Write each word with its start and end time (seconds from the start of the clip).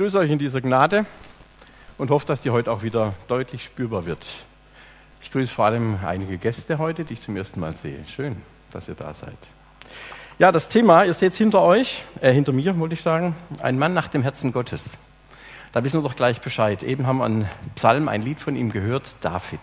grüße 0.00 0.18
euch 0.18 0.30
in 0.30 0.38
dieser 0.38 0.62
Gnade 0.62 1.04
und 1.98 2.08
hoffe, 2.08 2.26
dass 2.26 2.40
die 2.40 2.48
heute 2.48 2.72
auch 2.72 2.82
wieder 2.82 3.12
deutlich 3.28 3.62
spürbar 3.64 4.06
wird. 4.06 4.24
Ich 5.20 5.30
grüße 5.30 5.52
vor 5.52 5.66
allem 5.66 5.98
einige 6.02 6.38
Gäste 6.38 6.78
heute, 6.78 7.04
die 7.04 7.12
ich 7.12 7.20
zum 7.20 7.36
ersten 7.36 7.60
Mal 7.60 7.76
sehe. 7.76 7.98
Schön, 8.08 8.36
dass 8.72 8.88
ihr 8.88 8.94
da 8.94 9.12
seid. 9.12 9.36
Ja, 10.38 10.52
das 10.52 10.68
Thema, 10.68 11.04
ihr 11.04 11.12
seht 11.12 11.32
es 11.32 11.36
hinter 11.36 11.60
euch, 11.60 12.02
äh, 12.22 12.32
hinter 12.32 12.52
mir 12.52 12.78
wollte 12.78 12.94
ich 12.94 13.02
sagen, 13.02 13.36
ein 13.60 13.78
Mann 13.78 13.92
nach 13.92 14.08
dem 14.08 14.22
Herzen 14.22 14.54
Gottes. 14.54 14.92
Da 15.72 15.84
wissen 15.84 16.02
wir 16.02 16.08
doch 16.08 16.16
gleich 16.16 16.40
Bescheid. 16.40 16.82
Eben 16.82 17.06
haben 17.06 17.18
wir 17.18 17.26
einen 17.26 17.46
Psalm, 17.74 18.08
ein 18.08 18.22
Lied 18.22 18.40
von 18.40 18.56
ihm 18.56 18.72
gehört, 18.72 19.16
David. 19.20 19.60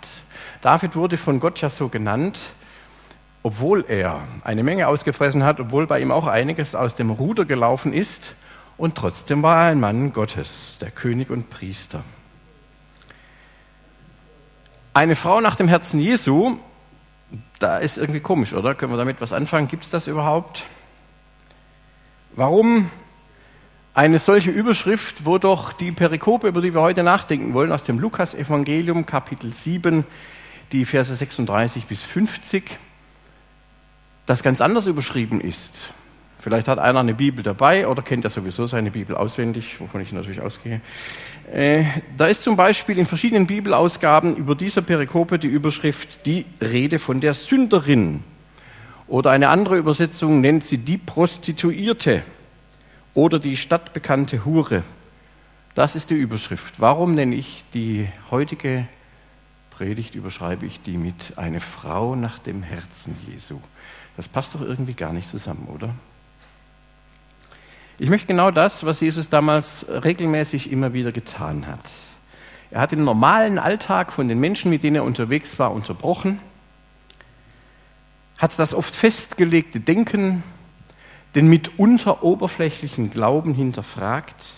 David 0.61 0.95
wurde 0.95 1.17
von 1.17 1.39
Gott 1.39 1.61
ja 1.61 1.69
so 1.71 1.87
genannt, 1.87 2.41
obwohl 3.41 3.85
er 3.87 4.21
eine 4.43 4.61
Menge 4.61 4.87
ausgefressen 4.87 5.43
hat, 5.43 5.59
obwohl 5.59 5.87
bei 5.87 5.99
ihm 5.99 6.11
auch 6.11 6.27
einiges 6.27 6.75
aus 6.75 6.93
dem 6.93 7.09
Ruder 7.09 7.45
gelaufen 7.45 7.91
ist, 7.91 8.35
und 8.77 8.95
trotzdem 8.95 9.41
war 9.43 9.63
er 9.63 9.71
ein 9.71 9.79
Mann 9.79 10.13
Gottes, 10.13 10.77
der 10.79 10.91
König 10.91 11.29
und 11.29 11.49
Priester. 11.49 12.03
Eine 14.93 15.15
Frau 15.15 15.41
nach 15.41 15.55
dem 15.55 15.67
Herzen 15.67 15.99
Jesu, 15.99 16.57
da 17.59 17.77
ist 17.77 17.97
irgendwie 17.97 18.19
komisch, 18.19 18.53
oder? 18.53 18.75
Können 18.75 18.91
wir 18.91 18.97
damit 18.97 19.21
was 19.21 19.33
anfangen? 19.33 19.67
Gibt 19.67 19.83
es 19.83 19.89
das 19.89 20.07
überhaupt? 20.07 20.63
Warum 22.35 22.89
eine 23.93 24.19
solche 24.19 24.51
Überschrift, 24.51 25.25
wo 25.25 25.39
doch 25.39 25.73
die 25.73 25.91
Perikope, 25.91 26.47
über 26.47 26.61
die 26.61 26.75
wir 26.75 26.81
heute 26.81 27.01
nachdenken 27.01 27.55
wollen, 27.55 27.71
aus 27.71 27.83
dem 27.83 27.97
Lukas-Evangelium, 27.97 29.07
Kapitel 29.07 29.51
7, 29.51 30.05
die 30.71 30.85
Verse 30.85 31.15
36 31.15 31.85
bis 31.85 32.03
50, 32.03 32.77
das 34.27 34.43
ganz 34.43 34.61
anders 34.61 34.85
überschrieben 34.85 35.41
ist. 35.41 35.89
Vielleicht 36.39 36.67
hat 36.67 36.79
einer 36.79 36.99
eine 36.99 37.15
Bibel 37.15 37.43
dabei 37.43 37.87
oder 37.87 38.01
kennt 38.01 38.23
ja 38.23 38.29
sowieso 38.29 38.67
seine 38.67 38.91
Bibel 38.91 39.15
auswendig, 39.15 39.79
wovon 39.79 40.01
ich 40.01 40.11
natürlich 40.11 40.41
ausgehe. 40.41 40.81
Äh, 41.51 41.85
da 42.15 42.27
ist 42.27 42.43
zum 42.43 42.55
Beispiel 42.55 42.97
in 42.97 43.05
verschiedenen 43.05 43.47
Bibelausgaben 43.47 44.35
über 44.35 44.55
dieser 44.55 44.81
Perikope 44.81 45.39
die 45.39 45.47
Überschrift 45.47 46.25
Die 46.25 46.45
Rede 46.61 46.99
von 46.99 47.21
der 47.21 47.33
Sünderin. 47.33 48.23
Oder 49.07 49.31
eine 49.31 49.49
andere 49.49 49.77
Übersetzung 49.77 50.41
nennt 50.41 50.65
sie 50.65 50.77
die 50.77 50.97
Prostituierte 50.97 52.23
oder 53.13 53.39
die 53.39 53.57
stadtbekannte 53.57 54.45
Hure. 54.45 54.83
Das 55.73 55.95
ist 55.95 56.09
die 56.09 56.15
Überschrift. 56.15 56.75
Warum 56.79 57.15
nenne 57.15 57.35
ich 57.35 57.63
die 57.73 58.07
heutige 58.29 58.87
Predigt, 59.71 60.15
überschreibe 60.15 60.65
ich 60.65 60.81
die 60.81 60.97
mit 60.97 61.33
eine 61.37 61.61
Frau 61.61 62.15
nach 62.15 62.39
dem 62.39 62.63
Herzen 62.63 63.15
Jesu? 63.27 63.59
Das 64.17 64.27
passt 64.27 64.55
doch 64.55 64.61
irgendwie 64.61 64.93
gar 64.93 65.13
nicht 65.13 65.29
zusammen, 65.29 65.67
oder? 65.73 65.93
Ich 67.99 68.09
möchte 68.11 68.27
genau 68.27 68.51
das, 68.51 68.85
was 68.85 68.99
Jesus 68.99 69.27
damals 69.27 69.83
regelmäßig 69.89 70.71
immer 70.71 70.93
wieder 70.93 71.11
getan 71.11 71.65
hat. 71.65 71.79
Er 72.69 72.81
hat 72.81 72.91
den 72.91 73.03
normalen 73.03 73.57
Alltag 73.57 74.13
von 74.13 74.27
den 74.27 74.39
Menschen, 74.39 74.69
mit 74.69 74.83
denen 74.83 74.97
er 74.97 75.03
unterwegs 75.03 75.57
war, 75.57 75.71
unterbrochen, 75.71 76.39
hat 78.37 78.59
das 78.59 78.75
oft 78.75 78.93
festgelegte 78.93 79.79
Denken, 79.79 80.43
den 81.33 81.49
mitunter 81.49 82.23
oberflächlichen 82.23 83.09
Glauben 83.09 83.55
hinterfragt. 83.55 84.53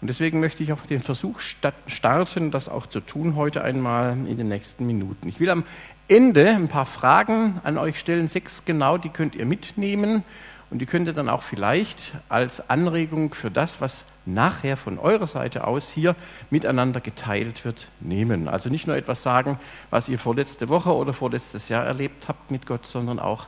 Und 0.00 0.06
deswegen 0.06 0.38
möchte 0.38 0.62
ich 0.62 0.72
auch 0.72 0.86
den 0.86 1.02
Versuch 1.02 1.40
starten, 1.40 2.52
das 2.52 2.68
auch 2.68 2.86
zu 2.86 3.00
tun 3.00 3.34
heute 3.34 3.64
einmal 3.64 4.12
in 4.12 4.36
den 4.36 4.46
nächsten 4.46 4.86
Minuten. 4.86 5.28
Ich 5.28 5.40
will 5.40 5.50
am 5.50 5.64
Ende 6.06 6.48
ein 6.48 6.68
paar 6.68 6.86
Fragen 6.86 7.60
an 7.64 7.76
euch 7.76 7.98
stellen, 7.98 8.28
sechs 8.28 8.62
genau, 8.64 8.98
die 8.98 9.08
könnt 9.08 9.34
ihr 9.34 9.46
mitnehmen 9.46 10.22
und 10.70 10.80
die 10.80 10.86
könnt 10.86 11.06
ihr 11.06 11.12
dann 11.12 11.28
auch 11.28 11.42
vielleicht 11.42 12.14
als 12.28 12.68
Anregung 12.68 13.34
für 13.34 13.50
das, 13.50 13.80
was 13.80 14.04
nachher 14.26 14.76
von 14.76 14.98
eurer 14.98 15.28
Seite 15.28 15.64
aus 15.66 15.88
hier 15.88 16.16
miteinander 16.50 17.00
geteilt 17.00 17.64
wird, 17.64 17.86
nehmen. 18.00 18.48
Also 18.48 18.68
nicht 18.68 18.86
nur 18.86 18.96
etwas 18.96 19.22
sagen, 19.22 19.60
was 19.90 20.08
ihr 20.08 20.18
vorletzte 20.18 20.68
Woche 20.68 20.92
oder 20.92 21.12
vorletztes 21.12 21.68
Jahr 21.68 21.84
erlebt 21.84 22.26
habt 22.26 22.50
mit 22.50 22.66
Gott, 22.66 22.86
sondern 22.86 23.20
auch, 23.20 23.46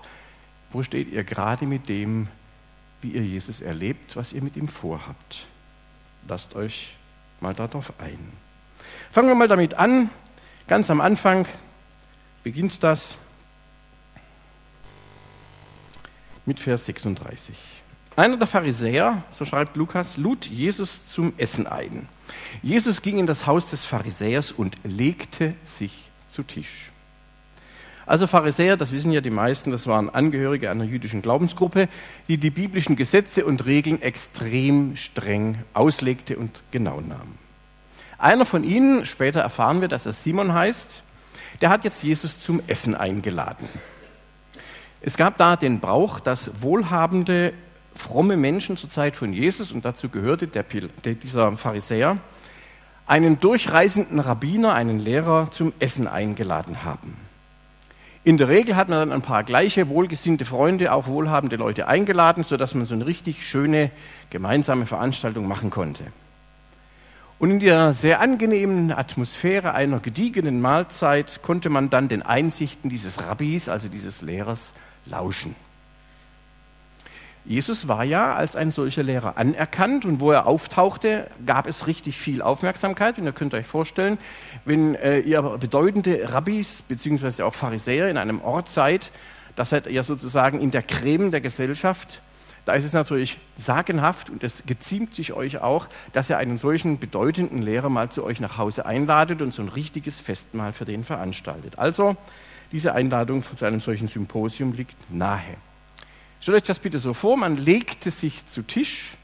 wo 0.70 0.82
steht 0.82 1.10
ihr 1.12 1.24
gerade 1.24 1.66
mit 1.66 1.88
dem, 1.88 2.28
wie 3.02 3.10
ihr 3.10 3.22
Jesus 3.22 3.60
erlebt, 3.60 4.16
was 4.16 4.32
ihr 4.32 4.42
mit 4.42 4.56
ihm 4.56 4.68
vorhabt. 4.68 5.46
Lasst 6.28 6.54
euch 6.54 6.94
mal 7.40 7.54
darauf 7.54 7.92
ein. 7.98 8.18
Fangen 9.10 9.28
wir 9.28 9.34
mal 9.34 9.48
damit 9.48 9.74
an, 9.74 10.10
ganz 10.68 10.90
am 10.90 11.00
Anfang, 11.00 11.46
beginnt 12.44 12.82
das 12.84 13.16
mit 16.48 16.58
Vers 16.60 16.86
36. 16.86 17.54
Einer 18.16 18.38
der 18.38 18.48
Pharisäer, 18.48 19.22
so 19.30 19.44
schreibt 19.44 19.76
Lukas, 19.76 20.16
lud 20.16 20.46
Jesus 20.46 21.06
zum 21.06 21.34
Essen 21.36 21.66
ein. 21.66 22.08
Jesus 22.62 23.02
ging 23.02 23.18
in 23.18 23.26
das 23.26 23.46
Haus 23.46 23.70
des 23.70 23.84
Pharisäers 23.84 24.50
und 24.50 24.74
legte 24.82 25.54
sich 25.64 25.92
zu 26.28 26.42
Tisch. 26.42 26.90
Also 28.06 28.26
Pharisäer, 28.26 28.78
das 28.78 28.92
wissen 28.92 29.12
ja 29.12 29.20
die 29.20 29.28
meisten, 29.28 29.70
das 29.70 29.86
waren 29.86 30.08
Angehörige 30.08 30.70
einer 30.70 30.84
jüdischen 30.84 31.20
Glaubensgruppe, 31.20 31.88
die 32.26 32.38
die 32.38 32.50
biblischen 32.50 32.96
Gesetze 32.96 33.44
und 33.44 33.66
Regeln 33.66 34.00
extrem 34.00 34.96
streng 34.96 35.58
auslegte 35.74 36.38
und 36.38 36.62
genau 36.70 37.02
nahm. 37.02 37.34
Einer 38.16 38.46
von 38.46 38.64
ihnen, 38.64 39.04
später 39.04 39.40
erfahren 39.40 39.82
wir, 39.82 39.88
dass 39.88 40.06
er 40.06 40.14
Simon 40.14 40.54
heißt, 40.54 41.02
der 41.60 41.68
hat 41.68 41.84
jetzt 41.84 42.02
Jesus 42.02 42.40
zum 42.40 42.62
Essen 42.66 42.94
eingeladen. 42.94 43.68
Es 45.00 45.16
gab 45.16 45.38
da 45.38 45.56
den 45.56 45.80
Brauch, 45.80 46.20
dass 46.20 46.50
wohlhabende, 46.60 47.52
fromme 47.94 48.36
Menschen 48.36 48.76
zur 48.76 48.90
Zeit 48.90 49.16
von 49.16 49.32
Jesus, 49.32 49.72
und 49.72 49.84
dazu 49.84 50.08
gehörte 50.08 50.46
der, 50.48 50.64
dieser 50.64 51.56
Pharisäer, 51.56 52.18
einen 53.06 53.40
durchreisenden 53.40 54.20
Rabbiner, 54.20 54.74
einen 54.74 54.98
Lehrer 54.98 55.48
zum 55.50 55.72
Essen 55.78 56.06
eingeladen 56.06 56.84
haben. 56.84 57.16
In 58.24 58.36
der 58.36 58.48
Regel 58.48 58.76
hat 58.76 58.88
man 58.88 58.98
dann 58.98 59.12
ein 59.12 59.22
paar 59.22 59.44
gleiche, 59.44 59.88
wohlgesinnte 59.88 60.44
Freunde, 60.44 60.92
auch 60.92 61.06
wohlhabende 61.06 61.56
Leute 61.56 61.88
eingeladen, 61.88 62.42
sodass 62.42 62.74
man 62.74 62.84
so 62.84 62.94
eine 62.94 63.06
richtig 63.06 63.46
schöne 63.46 63.90
gemeinsame 64.28 64.84
Veranstaltung 64.84 65.48
machen 65.48 65.70
konnte. 65.70 66.04
Und 67.38 67.52
in 67.52 67.60
der 67.60 67.94
sehr 67.94 68.20
angenehmen 68.20 68.92
Atmosphäre 68.92 69.72
einer 69.72 70.00
gediegenen 70.00 70.60
Mahlzeit 70.60 71.40
konnte 71.42 71.70
man 71.70 71.88
dann 71.88 72.08
den 72.08 72.22
Einsichten 72.22 72.90
dieses 72.90 73.24
Rabbis, 73.24 73.68
also 73.68 73.88
dieses 73.88 74.22
Lehrers, 74.22 74.72
lauschen. 75.08 75.54
Jesus 77.44 77.88
war 77.88 78.04
ja 78.04 78.34
als 78.34 78.56
ein 78.56 78.70
solcher 78.70 79.02
Lehrer 79.02 79.38
anerkannt 79.38 80.04
und 80.04 80.20
wo 80.20 80.30
er 80.32 80.46
auftauchte, 80.46 81.30
gab 81.46 81.66
es 81.66 81.86
richtig 81.86 82.18
viel 82.18 82.42
Aufmerksamkeit. 82.42 83.18
Und 83.18 83.24
ihr 83.24 83.32
könnt 83.32 83.54
euch 83.54 83.66
vorstellen, 83.66 84.18
wenn 84.66 84.94
äh, 84.94 85.20
ihr 85.20 85.40
bedeutende 85.42 86.30
Rabbis 86.30 86.82
bzw. 86.86 87.42
auch 87.42 87.54
Pharisäer 87.54 88.10
in 88.10 88.18
einem 88.18 88.42
Ort 88.42 88.68
seid, 88.68 89.10
das 89.56 89.70
seid 89.70 89.86
ihr 89.86 90.04
sozusagen 90.04 90.60
in 90.60 90.70
der 90.70 90.82
Creme 90.82 91.30
der 91.30 91.40
Gesellschaft, 91.40 92.20
da 92.68 92.74
ist 92.74 92.84
es 92.84 92.92
natürlich 92.92 93.38
sagenhaft 93.56 94.28
und 94.28 94.44
es 94.44 94.62
geziemt 94.66 95.14
sich 95.14 95.32
euch 95.32 95.62
auch, 95.62 95.86
dass 96.12 96.28
ihr 96.28 96.36
einen 96.36 96.58
solchen 96.58 96.98
bedeutenden 96.98 97.62
Lehrer 97.62 97.88
mal 97.88 98.10
zu 98.10 98.22
euch 98.22 98.40
nach 98.40 98.58
Hause 98.58 98.84
einladet 98.84 99.40
und 99.40 99.54
so 99.54 99.62
ein 99.62 99.68
richtiges 99.68 100.20
Festmahl 100.20 100.74
für 100.74 100.84
den 100.84 101.02
veranstaltet. 101.02 101.78
Also, 101.78 102.14
diese 102.72 102.94
Einladung 102.94 103.42
zu 103.42 103.64
einem 103.64 103.80
solchen 103.80 104.08
Symposium 104.08 104.72
liegt 104.72 104.96
nahe. 105.10 105.56
Stellt 106.40 106.56
euch 106.56 106.64
das 106.64 106.78
bitte 106.78 106.98
so 106.98 107.14
vor, 107.14 107.36
man 107.36 107.56
legte 107.56 108.10
sich 108.10 108.46
zu 108.46 108.62
Tisch, 108.62 109.16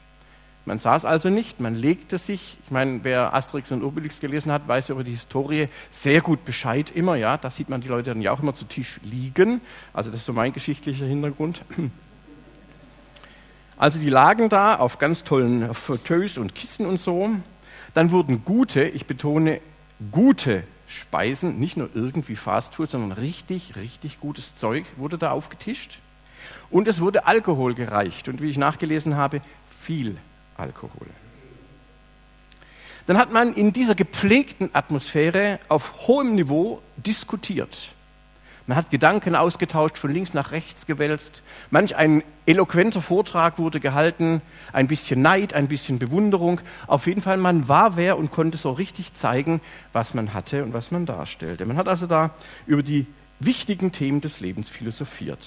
man 0.65 0.79
saß 0.79 1.05
also 1.05 1.29
nicht, 1.29 1.59
man 1.59 1.75
legte 1.75 2.17
sich, 2.17 2.57
ich 2.65 2.71
meine, 2.71 3.03
wer 3.03 3.35
Asterix 3.35 3.71
und 3.71 3.83
Obelix 3.83 4.19
gelesen 4.19 4.51
hat, 4.51 4.67
weiß 4.67 4.89
über 4.89 5.03
die 5.03 5.11
Historie 5.11 5.69
sehr 5.91 6.21
gut 6.21 6.43
Bescheid 6.43 6.91
immer, 6.93 7.15
ja, 7.15 7.37
da 7.37 7.51
sieht 7.51 7.69
man 7.69 7.81
die 7.81 7.87
Leute 7.87 8.09
dann 8.09 8.21
ja 8.21 8.31
auch 8.31 8.41
immer 8.41 8.55
zu 8.55 8.65
Tisch 8.65 8.99
liegen, 9.03 9.61
also 9.93 10.09
das 10.09 10.21
ist 10.21 10.25
so 10.25 10.33
mein 10.33 10.53
geschichtlicher 10.53 11.05
Hintergrund. 11.05 11.61
Also 13.77 13.99
die 13.99 14.09
lagen 14.09 14.47
da 14.47 14.75
auf 14.75 14.99
ganz 14.99 15.25
tollen 15.25 15.73
Fauteuils 15.73 16.37
und 16.37 16.55
Kissen 16.55 16.85
und 16.85 16.97
so. 16.97 17.29
Dann 17.93 18.09
wurden 18.11 18.45
gute, 18.45 18.85
ich 18.85 19.05
betone 19.05 19.59
gute 20.13 20.63
Speisen, 20.87 21.59
nicht 21.59 21.77
nur 21.77 21.89
irgendwie 21.93 22.35
Fastfood, 22.35 22.91
sondern 22.91 23.11
richtig, 23.11 23.75
richtig 23.75 24.19
gutes 24.19 24.55
Zeug 24.55 24.85
wurde 24.97 25.17
da 25.17 25.31
aufgetischt. 25.31 25.99
Und 26.69 26.87
es 26.87 26.99
wurde 26.99 27.25
Alkohol 27.25 27.73
gereicht 27.73 28.27
und 28.27 28.41
wie 28.41 28.49
ich 28.49 28.57
nachgelesen 28.57 29.15
habe, 29.15 29.41
viel 29.81 30.17
Alkohol. 30.57 31.07
Dann 33.07 33.17
hat 33.17 33.31
man 33.31 33.53
in 33.53 33.71
dieser 33.71 33.95
gepflegten 33.95 34.69
Atmosphäre 34.73 35.59
auf 35.67 36.07
hohem 36.07 36.35
Niveau 36.35 36.81
diskutiert. 36.97 37.89
Man 38.67 38.77
hat 38.77 38.89
Gedanken 38.89 39.35
ausgetauscht, 39.35 39.97
von 39.97 40.11
links 40.11 40.33
nach 40.33 40.51
rechts 40.51 40.87
gewälzt. 40.87 41.43
Manch 41.69 41.95
ein 41.95 42.23
eloquenter 42.47 43.01
Vortrag 43.01 43.59
wurde 43.59 43.79
gehalten, 43.79 44.41
ein 44.73 44.87
bisschen 44.87 45.21
Neid, 45.21 45.53
ein 45.53 45.67
bisschen 45.67 45.99
Bewunderung. 45.99 46.61
Auf 46.87 47.05
jeden 47.05 47.21
Fall, 47.21 47.37
man 47.37 47.67
war 47.67 47.95
wer 47.95 48.17
und 48.17 48.31
konnte 48.31 48.57
so 48.57 48.71
richtig 48.71 49.13
zeigen, 49.13 49.61
was 49.93 50.15
man 50.15 50.33
hatte 50.33 50.63
und 50.63 50.73
was 50.73 50.89
man 50.89 51.05
darstellte. 51.05 51.65
Man 51.67 51.77
hat 51.77 51.87
also 51.87 52.07
da 52.07 52.31
über 52.65 52.81
die 52.81 53.05
wichtigen 53.39 53.91
Themen 53.91 54.21
des 54.21 54.39
Lebens 54.39 54.67
philosophiert. 54.67 55.45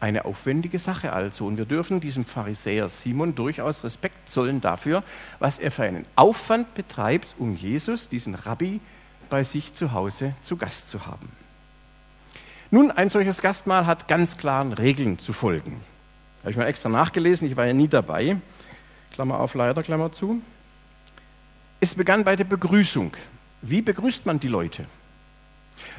Eine 0.00 0.26
aufwendige 0.26 0.78
Sache 0.78 1.14
also. 1.14 1.46
Und 1.46 1.56
wir 1.56 1.64
dürfen 1.64 2.00
diesem 2.00 2.26
Pharisäer 2.26 2.90
Simon 2.90 3.34
durchaus 3.34 3.82
Respekt 3.82 4.28
zollen 4.28 4.60
dafür, 4.60 5.02
was 5.38 5.58
er 5.58 5.70
für 5.70 5.84
einen 5.84 6.04
Aufwand 6.16 6.74
betreibt, 6.74 7.28
um 7.38 7.56
Jesus, 7.56 8.08
diesen 8.08 8.34
Rabbi, 8.34 8.80
bei 9.34 9.42
sich 9.42 9.74
zu 9.74 9.90
Hause 9.90 10.32
zu 10.44 10.56
Gast 10.56 10.88
zu 10.88 11.06
haben. 11.06 11.28
Nun, 12.70 12.92
ein 12.92 13.08
solches 13.08 13.42
Gastmahl 13.42 13.84
hat 13.84 14.06
ganz 14.06 14.36
klaren 14.36 14.72
Regeln 14.72 15.18
zu 15.18 15.32
folgen. 15.32 15.80
Habe 16.42 16.52
ich 16.52 16.56
mal 16.56 16.66
extra 16.66 16.88
nachgelesen, 16.88 17.48
ich 17.48 17.56
war 17.56 17.66
ja 17.66 17.72
nie 17.72 17.88
dabei. 17.88 18.36
Klammer 19.12 19.40
auf, 19.40 19.54
leider, 19.54 19.82
Klammer 19.82 20.12
zu. 20.12 20.40
Es 21.80 21.96
begann 21.96 22.22
bei 22.22 22.36
der 22.36 22.44
Begrüßung. 22.44 23.16
Wie 23.60 23.82
begrüßt 23.82 24.24
man 24.24 24.38
die 24.38 24.46
Leute? 24.46 24.84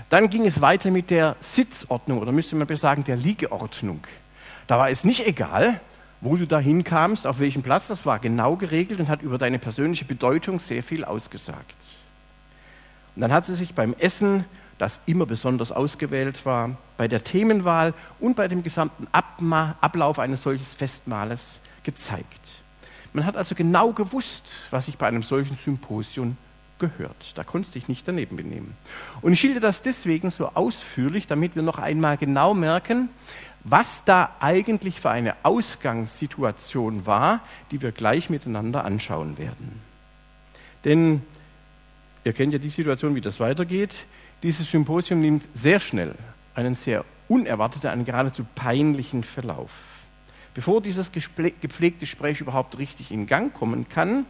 Dann 0.08 0.30
ging 0.30 0.46
es 0.46 0.62
weiter 0.62 0.90
mit 0.90 1.10
der 1.10 1.36
Sitzordnung 1.42 2.20
oder 2.20 2.32
müsste 2.32 2.56
man 2.56 2.68
besser 2.68 2.84
sagen 2.84 3.04
der 3.04 3.18
Liegeordnung. 3.18 4.00
Da 4.66 4.78
war 4.78 4.90
es 4.90 5.04
nicht 5.04 5.28
egal, 5.28 5.82
wo 6.22 6.38
du 6.38 6.48
da 6.48 6.60
hinkamst, 6.60 7.28
auf 7.28 7.42
welchem 7.42 7.64
Platz, 7.64 7.88
das 7.88 8.06
war 8.06 8.18
genau 8.20 8.56
geregelt 8.56 9.02
und 9.02 9.10
hat 9.10 9.22
über 9.24 9.38
deine 9.38 9.60
persönliche 9.60 10.06
Bedeutung 10.06 10.60
sehr 10.60 10.84
viel 10.84 11.04
ausgesagt. 11.04 11.76
Und 13.16 13.22
dann 13.22 13.32
hat 13.32 13.46
sie 13.46 13.56
sich 13.56 13.74
beim 13.74 13.94
Essen, 13.98 14.46
das 14.78 15.00
immer 15.06 15.26
besonders 15.26 15.72
ausgewählt 15.72 16.46
war, 16.46 16.72
bei 16.98 17.08
der 17.08 17.24
Themenwahl 17.24 17.94
und 18.20 18.36
bei 18.36 18.48
dem 18.48 18.64
gesamten 18.64 19.08
Abma 19.12 19.76
Ablauf 19.82 20.20
eines 20.20 20.44
solchen 20.44 20.66
Festmahles 20.66 21.62
gezeigt. 21.84 22.26
Man 23.14 23.26
hat 23.26 23.38
also 23.38 23.56
genau 23.56 23.94
gewusst, 23.94 24.52
was 24.72 24.88
sich 24.88 24.98
bei 24.98 25.08
einem 25.08 25.24
solchen 25.24 25.56
Symposium 25.58 26.36
gehört. 26.80 27.32
Da 27.36 27.46
konntest 27.46 27.74
du 27.74 27.80
dich 27.80 27.88
nicht 27.88 28.06
daneben 28.06 28.36
benehmen. 28.36 28.76
Und 29.22 29.32
ich 29.32 29.40
schilde 29.40 29.62
das 29.62 29.82
deswegen 29.82 30.30
so 30.30 30.52
ausführlich, 30.54 31.26
damit 31.26 31.56
wir 31.56 31.64
noch 31.64 31.80
einmal 31.80 32.18
genau 32.18 32.54
merken, 32.54 33.08
was 33.64 34.04
da 34.04 34.36
eigentlich 34.42 35.00
für 35.00 35.10
eine 35.10 35.36
Ausgangssituation 35.44 37.06
war, 37.06 37.40
die 37.72 37.82
wir 37.82 37.94
gleich 37.94 38.30
miteinander 38.30 38.84
anschauen 38.84 39.38
werden. 39.38 39.82
Denn 40.84 41.24
ihr 42.26 42.34
kennt 42.34 42.52
ja 42.52 42.60
die 42.60 42.70
Situation, 42.70 43.16
wie 43.16 43.22
das 43.22 43.40
weitergeht. 43.40 43.96
Dieses 44.44 44.70
Symposium 44.70 45.22
nimmt 45.22 45.48
sehr 45.54 45.80
schnell 45.80 46.14
einen 46.54 46.76
sehr 46.76 47.06
unerwarteten, 47.30 47.90
einen 47.90 48.04
geradezu 48.04 48.46
peinlichen 48.56 49.24
Verlauf. 49.24 49.72
Bevor 50.54 50.82
dieses 50.82 51.12
gepflegte 51.12 52.00
Gespräch 52.00 52.42
überhaupt 52.42 52.78
richtig 52.78 53.12
in 53.12 53.28
Gang 53.28 53.54
kommen 53.54 53.90
kann, 53.90 54.26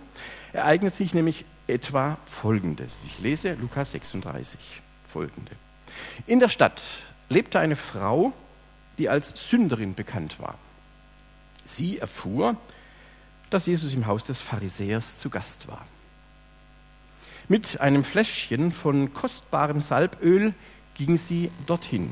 ereignet 0.54 0.96
sich 0.96 1.14
nämlich 1.14 1.46
etwa 1.68 2.18
Folgendes. 2.26 2.92
Ich 3.06 3.20
lese 3.20 3.54
Lukas 3.54 3.92
36 3.92 4.60
folgende. 5.12 5.52
In 6.28 6.40
der 6.40 6.50
Stadt 6.50 6.82
lebte 7.30 7.60
eine 7.60 7.76
Frau, 7.76 8.34
die 8.98 9.10
als 9.10 9.50
Sünderin 9.50 9.94
bekannt 9.94 10.40
war. 10.40 10.56
Sie 11.64 12.00
erfuhr, 12.00 12.56
dass 13.50 13.66
Jesus 13.66 13.94
im 13.94 14.08
Haus 14.08 14.26
des 14.26 14.40
Pharisäers 14.40 15.20
zu 15.20 15.30
Gast 15.30 15.68
war. 15.68 15.86
Mit 17.48 17.80
einem 17.80 18.04
Fläschchen 18.04 18.72
von 18.72 19.14
kostbarem 19.14 19.82
Salböl 19.82 20.54
ging 20.96 21.18
sie 21.18 21.52
dorthin. 21.68 22.10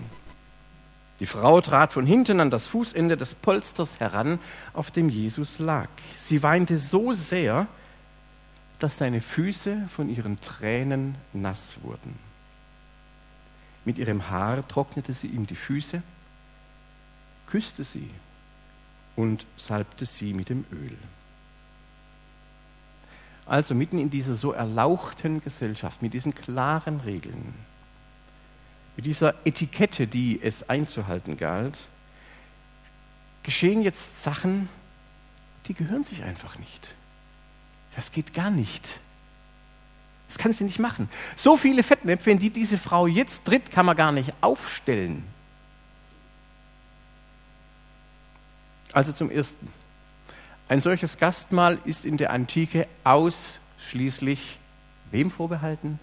Die 1.20 1.26
Frau 1.26 1.62
trat 1.62 1.94
von 1.94 2.06
hinten 2.06 2.40
an 2.40 2.52
das 2.52 2.68
Fußende 2.68 3.18
des 3.18 3.34
Polsters 3.34 4.00
heran, 4.00 4.40
auf 4.74 4.92
dem 4.92 5.10
Jesus 5.10 5.60
lag. 5.60 5.88
Sie 6.20 6.44
weinte 6.44 6.78
so 6.78 7.14
sehr, 7.14 7.68
dass 8.80 8.98
seine 8.98 9.22
Füße 9.22 9.88
von 9.96 10.10
ihren 10.10 10.42
Tränen 10.42 11.16
nass 11.32 11.78
wurden. 11.82 12.20
Mit 13.86 13.98
ihrem 13.98 14.30
Haar 14.30 14.68
trocknete 14.68 15.14
sie 15.14 15.28
ihm 15.28 15.48
die 15.48 15.56
Füße, 15.56 16.02
küsste 17.48 17.84
sie 17.84 18.10
und 19.16 19.46
salbte 19.58 20.06
sie 20.06 20.34
mit 20.34 20.50
dem 20.50 20.66
Öl. 20.72 20.98
Also 23.46 23.76
mitten 23.76 24.00
in 24.00 24.10
dieser 24.10 24.36
so 24.36 24.52
erlauchten 24.52 25.42
Gesellschaft, 25.42 26.02
mit 26.02 26.14
diesen 26.14 26.34
klaren 26.34 27.02
Regeln, 27.02 27.54
mit 28.96 29.06
dieser 29.06 29.34
Etikette, 29.46 30.08
die 30.08 30.40
es 30.42 30.70
einzuhalten 30.70 31.38
galt, 31.38 31.78
geschehen 33.44 33.82
jetzt 33.82 34.24
Sachen, 34.24 34.70
die 35.68 35.74
gehören 35.74 36.06
sich 36.06 36.24
einfach 36.24 36.58
nicht. 36.58 36.88
Das 37.96 38.12
geht 38.12 38.34
gar 38.34 38.50
nicht. 38.50 38.88
Das 40.30 40.38
kannst 40.38 40.60
du 40.60 40.64
nicht 40.64 40.80
machen. 40.80 41.10
So 41.36 41.58
viele 41.58 41.84
Fettnäpfe, 41.84 42.32
in 42.32 42.40
die 42.40 42.50
diese 42.50 42.78
Frau 42.78 43.08
jetzt 43.08 43.46
tritt, 43.46 43.72
kann 43.72 43.86
man 43.86 43.96
gar 43.96 44.12
nicht 44.12 44.34
aufstellen. 44.42 45.24
Also 48.94 49.12
zum 49.12 49.30
Ersten. 49.30 49.68
Ein 50.68 50.82
solches 50.82 51.18
Gastmahl 51.18 51.78
ist 51.86 52.06
in 52.06 52.18
der 52.18 52.32
Antike 52.32 52.88
ausschließlich 53.04 54.58
wem 55.12 55.30
vorbehalten? 55.30 56.00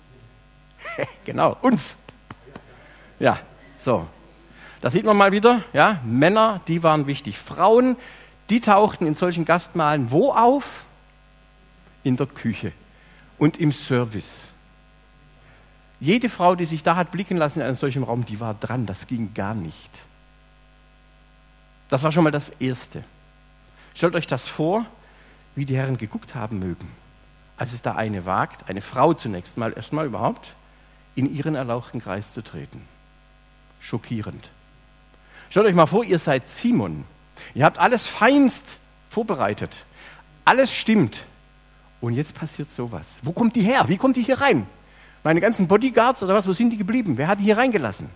genau, 1.24 1.56
uns. 1.62 1.96
Ja, 3.18 3.38
so. 3.84 4.06
Da 4.80 4.90
sieht 4.90 5.04
man 5.04 5.16
mal 5.16 5.32
wieder, 5.32 5.62
ja, 5.72 6.00
Männer, 6.04 6.60
die 6.66 6.82
waren 6.82 7.06
wichtig. 7.06 7.38
Frauen, 7.38 7.96
die 8.48 8.60
tauchten 8.60 9.06
in 9.06 9.14
solchen 9.14 9.44
Gastmahlen 9.44 10.10
wo 10.10 10.32
auf? 10.32 10.84
in 12.02 12.16
der 12.16 12.26
Küche 12.26 12.72
und 13.38 13.58
im 13.58 13.72
Service. 13.72 14.40
Jede 16.00 16.28
Frau, 16.28 16.54
die 16.54 16.64
sich 16.64 16.82
da 16.82 16.96
hat 16.96 17.12
blicken 17.12 17.36
lassen 17.36 17.60
in 17.60 17.66
einem 17.66 17.74
solchen 17.74 18.02
Raum, 18.02 18.24
die 18.24 18.40
war 18.40 18.54
dran. 18.54 18.86
Das 18.86 19.06
ging 19.06 19.34
gar 19.34 19.54
nicht. 19.54 19.90
Das 21.90 22.02
war 22.02 22.10
schon 22.10 22.24
mal 22.24 22.30
das 22.30 22.48
Erste. 22.58 23.04
Stellt 23.94 24.14
euch 24.14 24.26
das 24.26 24.48
vor, 24.48 24.84
wie 25.54 25.66
die 25.66 25.76
Herren 25.76 25.96
geguckt 25.96 26.34
haben 26.34 26.58
mögen, 26.58 26.88
als 27.56 27.72
es 27.72 27.82
da 27.82 27.94
eine 27.94 28.24
wagt, 28.24 28.68
eine 28.68 28.80
Frau 28.80 29.14
zunächst 29.14 29.56
mal, 29.56 29.72
erstmal 29.72 30.06
überhaupt, 30.06 30.48
in 31.14 31.34
ihren 31.34 31.54
erlauchten 31.54 32.00
Kreis 32.00 32.32
zu 32.32 32.42
treten. 32.42 32.82
Schockierend. 33.80 34.48
Stellt 35.50 35.66
euch 35.66 35.74
mal 35.74 35.86
vor, 35.86 36.04
ihr 36.04 36.18
seid 36.18 36.48
Simon. 36.48 37.04
Ihr 37.54 37.64
habt 37.64 37.78
alles 37.78 38.06
feinst 38.06 38.64
vorbereitet. 39.10 39.70
Alles 40.44 40.72
stimmt. 40.72 41.24
Und 42.00 42.14
jetzt 42.14 42.34
passiert 42.34 42.70
sowas. 42.70 43.06
Wo 43.22 43.32
kommt 43.32 43.56
die 43.56 43.62
her? 43.62 43.88
Wie 43.88 43.96
kommt 43.96 44.16
die 44.16 44.22
hier 44.22 44.40
rein? 44.40 44.66
Meine 45.22 45.40
ganzen 45.40 45.68
Bodyguards 45.68 46.22
oder 46.22 46.34
was, 46.34 46.46
wo 46.46 46.52
sind 46.52 46.70
die 46.70 46.76
geblieben? 46.76 47.18
Wer 47.18 47.28
hat 47.28 47.40
die 47.40 47.44
hier 47.44 47.58
reingelassen? 47.58 48.08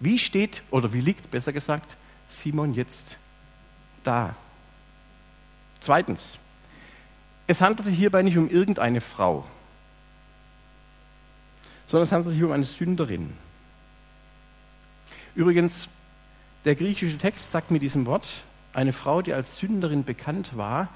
Wie 0.00 0.18
steht, 0.18 0.62
oder 0.70 0.92
wie 0.92 1.00
liegt, 1.00 1.30
besser 1.30 1.52
gesagt, 1.52 1.88
Simon 2.28 2.74
jetzt 2.74 3.18
da? 4.02 4.34
Zweitens, 5.82 6.22
es 7.48 7.60
handelt 7.60 7.84
sich 7.84 7.98
hierbei 7.98 8.22
nicht 8.22 8.38
um 8.38 8.48
irgendeine 8.48 9.00
Frau, 9.00 9.44
sondern 11.88 12.04
es 12.04 12.12
handelt 12.12 12.32
sich 12.32 12.42
um 12.44 12.52
eine 12.52 12.64
Sünderin. 12.64 13.32
Übrigens, 15.34 15.88
der 16.64 16.76
griechische 16.76 17.18
Text 17.18 17.50
sagt 17.50 17.72
mit 17.72 17.82
diesem 17.82 18.06
Wort, 18.06 18.28
eine 18.74 18.92
Frau, 18.92 19.22
die 19.22 19.34
als 19.34 19.58
Sünderin 19.58 20.04
bekannt 20.04 20.56
war, 20.56 20.88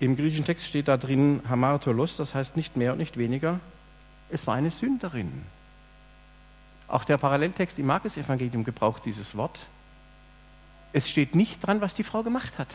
im 0.00 0.16
griechischen 0.16 0.46
Text 0.46 0.64
steht 0.64 0.88
da 0.88 0.96
drin 0.96 1.42
Hamartolos, 1.46 2.16
das 2.16 2.34
heißt 2.34 2.56
nicht 2.56 2.78
mehr 2.78 2.92
und 2.92 2.98
nicht 2.98 3.18
weniger. 3.18 3.60
Es 4.30 4.46
war 4.46 4.54
eine 4.54 4.70
Sünderin. 4.70 5.30
Auch 6.88 7.04
der 7.04 7.18
Paralleltext 7.18 7.78
im 7.78 7.86
Markus-Evangelium 7.86 8.64
gebraucht 8.64 9.02
dieses 9.04 9.36
Wort. 9.36 9.58
Es 10.94 11.10
steht 11.10 11.34
nicht 11.34 11.64
dran, 11.64 11.82
was 11.82 11.94
die 11.94 12.04
Frau 12.04 12.22
gemacht 12.22 12.58
hat. 12.58 12.68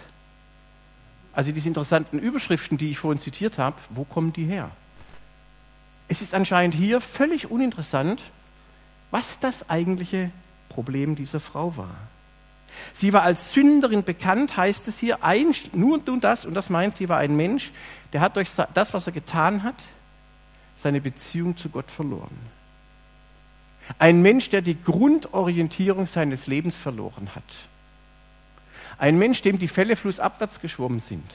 Also 1.33 1.51
diese 1.51 1.67
interessanten 1.67 2.19
Überschriften, 2.19 2.77
die 2.77 2.91
ich 2.91 2.99
vorhin 2.99 3.21
zitiert 3.21 3.57
habe, 3.57 3.77
wo 3.89 4.03
kommen 4.03 4.33
die 4.33 4.45
her? 4.45 4.71
Es 6.07 6.21
ist 6.21 6.33
anscheinend 6.33 6.73
hier 6.75 7.01
völlig 7.01 7.51
uninteressant, 7.51 8.21
was 9.11 9.39
das 9.39 9.69
eigentliche 9.69 10.31
Problem 10.69 11.15
dieser 11.15 11.39
Frau 11.39 11.77
war. 11.77 11.95
Sie 12.93 13.13
war 13.13 13.23
als 13.23 13.53
Sünderin 13.53 14.03
bekannt, 14.03 14.57
heißt 14.57 14.87
es 14.87 14.99
hier, 14.99 15.23
ein, 15.23 15.53
nur 15.73 16.01
und 16.07 16.23
das, 16.23 16.45
und 16.45 16.53
das 16.53 16.69
meint, 16.69 16.95
sie 16.95 17.09
war 17.09 17.17
ein 17.17 17.35
Mensch, 17.35 17.71
der 18.13 18.21
hat 18.21 18.35
durch 18.35 18.49
das, 18.73 18.93
was 18.93 19.05
er 19.05 19.13
getan 19.13 19.63
hat, 19.63 19.75
seine 20.77 21.01
Beziehung 21.01 21.57
zu 21.57 21.69
Gott 21.69 21.89
verloren. 21.91 22.37
Ein 23.97 24.21
Mensch, 24.21 24.49
der 24.49 24.61
die 24.61 24.81
Grundorientierung 24.81 26.05
seines 26.07 26.47
Lebens 26.47 26.75
verloren 26.75 27.29
hat. 27.35 27.43
Ein 28.99 29.17
Mensch, 29.17 29.41
dem 29.41 29.57
die 29.57 29.67
Fälle 29.67 29.95
flussabwärts 29.95 30.59
geschwommen 30.59 30.99
sind. 30.99 31.25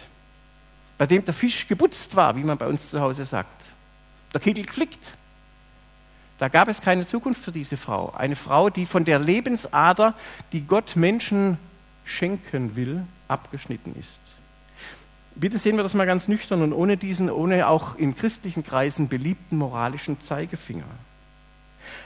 Bei 0.99 1.07
dem 1.07 1.25
der 1.25 1.35
Fisch 1.35 1.67
gebutzt 1.67 2.15
war, 2.15 2.37
wie 2.37 2.45
man 2.45 2.59
bei 2.59 2.67
uns 2.69 2.91
zu 2.91 3.01
Hause 3.01 3.25
sagt. 3.25 3.65
Der 4.33 4.41
Kegel 4.41 4.67
geflickt. 4.67 5.13
Da 6.39 6.49
gab 6.49 6.69
es 6.69 6.81
keine 6.81 7.07
Zukunft 7.07 7.43
für 7.43 7.53
diese 7.53 7.77
Frau. 7.77 8.13
Eine 8.17 8.37
Frau, 8.37 8.69
die 8.69 8.87
von 8.87 9.05
der 9.05 9.19
Lebensader, 9.19 10.15
die 10.53 10.61
Gott 10.61 10.95
Menschen 10.95 11.59
schenken 12.05 12.77
will, 12.77 13.03
abgeschnitten 13.29 13.95
ist. 13.99 14.21
Bitte 15.37 15.59
sehen 15.59 15.77
wir 15.77 15.83
das 15.83 15.95
mal 15.95 16.07
ganz 16.07 16.29
nüchtern 16.29 16.63
und 16.63 16.73
ohne 16.73 16.97
diesen, 16.97 17.31
ohne 17.31 17.67
auch 17.69 17.97
in 17.97 18.15
christlichen 18.15 18.63
Kreisen 18.63 19.09
beliebten 19.09 19.57
moralischen 19.57 20.21
Zeigefinger. 20.21 20.85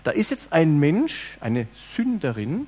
Da 0.05 0.13
ist 0.13 0.31
jetzt 0.31 0.53
ein 0.53 0.79
Mensch, 0.79 1.37
eine 1.41 1.67
Sünderin, 1.95 2.67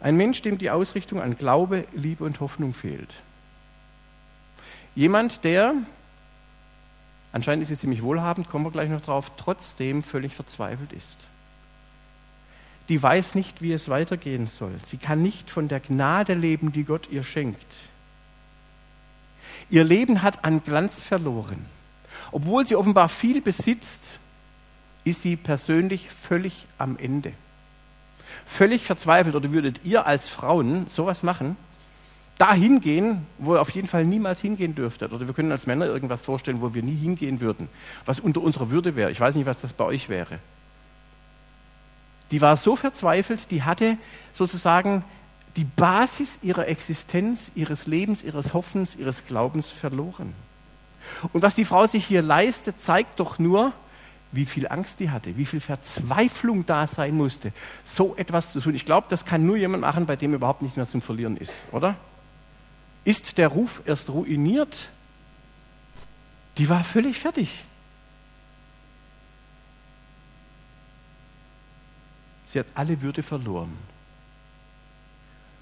Ein 0.00 0.16
Mensch, 0.16 0.42
dem 0.42 0.58
die 0.58 0.70
Ausrichtung 0.70 1.20
an 1.20 1.36
Glaube, 1.36 1.84
Liebe 1.94 2.24
und 2.24 2.40
Hoffnung 2.40 2.74
fehlt. 2.74 3.10
Jemand, 4.94 5.44
der, 5.44 5.74
anscheinend 7.32 7.62
ist 7.62 7.68
sie 7.68 7.78
ziemlich 7.78 8.02
wohlhabend, 8.02 8.48
kommen 8.48 8.64
wir 8.64 8.70
gleich 8.70 8.88
noch 8.88 9.04
drauf, 9.04 9.32
trotzdem 9.36 10.02
völlig 10.02 10.34
verzweifelt 10.34 10.92
ist. 10.92 11.18
Die 12.88 13.02
weiß 13.02 13.34
nicht, 13.34 13.62
wie 13.62 13.72
es 13.72 13.88
weitergehen 13.88 14.46
soll. 14.46 14.72
Sie 14.86 14.96
kann 14.96 15.22
nicht 15.22 15.50
von 15.50 15.68
der 15.68 15.80
Gnade 15.80 16.34
leben, 16.34 16.72
die 16.72 16.84
Gott 16.84 17.08
ihr 17.10 17.24
schenkt. 17.24 17.74
Ihr 19.68 19.82
Leben 19.82 20.22
hat 20.22 20.44
an 20.44 20.62
Glanz 20.62 21.00
verloren. 21.00 21.66
Obwohl 22.30 22.66
sie 22.66 22.76
offenbar 22.76 23.08
viel 23.08 23.40
besitzt, 23.40 24.02
ist 25.04 25.22
sie 25.22 25.36
persönlich 25.36 26.10
völlig 26.10 26.66
am 26.78 26.96
Ende. 26.98 27.32
Völlig 28.46 28.84
verzweifelt. 28.84 29.34
Oder 29.34 29.52
würdet 29.52 29.80
ihr 29.84 30.06
als 30.06 30.28
Frauen 30.28 30.86
sowas 30.88 31.22
machen? 31.22 31.56
Da 32.38 32.52
hingehen, 32.52 33.26
wo 33.38 33.54
ihr 33.54 33.60
auf 33.60 33.70
jeden 33.70 33.88
Fall 33.88 34.04
niemals 34.04 34.40
hingehen 34.40 34.74
dürftet. 34.74 35.12
Oder 35.12 35.26
wir 35.26 35.34
können 35.34 35.52
als 35.52 35.66
Männer 35.66 35.86
irgendwas 35.86 36.22
vorstellen, 36.22 36.60
wo 36.60 36.74
wir 36.74 36.82
nie 36.82 36.96
hingehen 36.96 37.40
würden. 37.40 37.68
Was 38.04 38.20
unter 38.20 38.42
unserer 38.42 38.70
Würde 38.70 38.94
wäre. 38.94 39.10
Ich 39.10 39.20
weiß 39.20 39.34
nicht, 39.34 39.46
was 39.46 39.60
das 39.60 39.72
bei 39.72 39.84
euch 39.84 40.08
wäre. 40.08 40.38
Die 42.30 42.40
war 42.40 42.56
so 42.56 42.76
verzweifelt, 42.76 43.50
die 43.50 43.62
hatte 43.62 43.96
sozusagen 44.34 45.04
die 45.56 45.64
Basis 45.64 46.38
ihrer 46.42 46.68
Existenz, 46.68 47.50
ihres 47.54 47.86
Lebens, 47.86 48.22
ihres 48.22 48.52
Hoffens, 48.52 48.94
ihres 48.96 49.26
Glaubens 49.26 49.68
verloren. 49.68 50.34
Und 51.32 51.42
was 51.42 51.54
die 51.54 51.64
Frau 51.64 51.86
sich 51.86 52.04
hier 52.04 52.22
leistet, 52.22 52.82
zeigt 52.82 53.20
doch 53.20 53.38
nur, 53.38 53.72
wie 54.32 54.44
viel 54.44 54.68
Angst 54.68 55.00
die 55.00 55.10
hatte, 55.10 55.36
wie 55.36 55.46
viel 55.46 55.60
Verzweiflung 55.60 56.66
da 56.66 56.86
sein 56.86 57.14
musste, 57.14 57.52
so 57.84 58.14
etwas 58.16 58.52
zu 58.52 58.60
tun. 58.60 58.74
Ich 58.74 58.84
glaube, 58.84 59.06
das 59.08 59.24
kann 59.24 59.46
nur 59.46 59.56
jemand 59.56 59.82
machen, 59.82 60.06
bei 60.06 60.16
dem 60.16 60.34
überhaupt 60.34 60.62
nicht 60.62 60.76
mehr 60.76 60.86
zum 60.86 61.00
Verlieren 61.00 61.36
ist, 61.36 61.62
oder? 61.72 61.96
Ist 63.04 63.38
der 63.38 63.48
Ruf 63.48 63.82
erst 63.86 64.10
ruiniert? 64.10 64.90
Die 66.58 66.68
war 66.68 66.82
völlig 66.82 67.18
fertig. 67.18 67.64
Sie 72.48 72.58
hat 72.58 72.66
alle 72.74 73.00
Würde 73.02 73.22
verloren. 73.22 73.72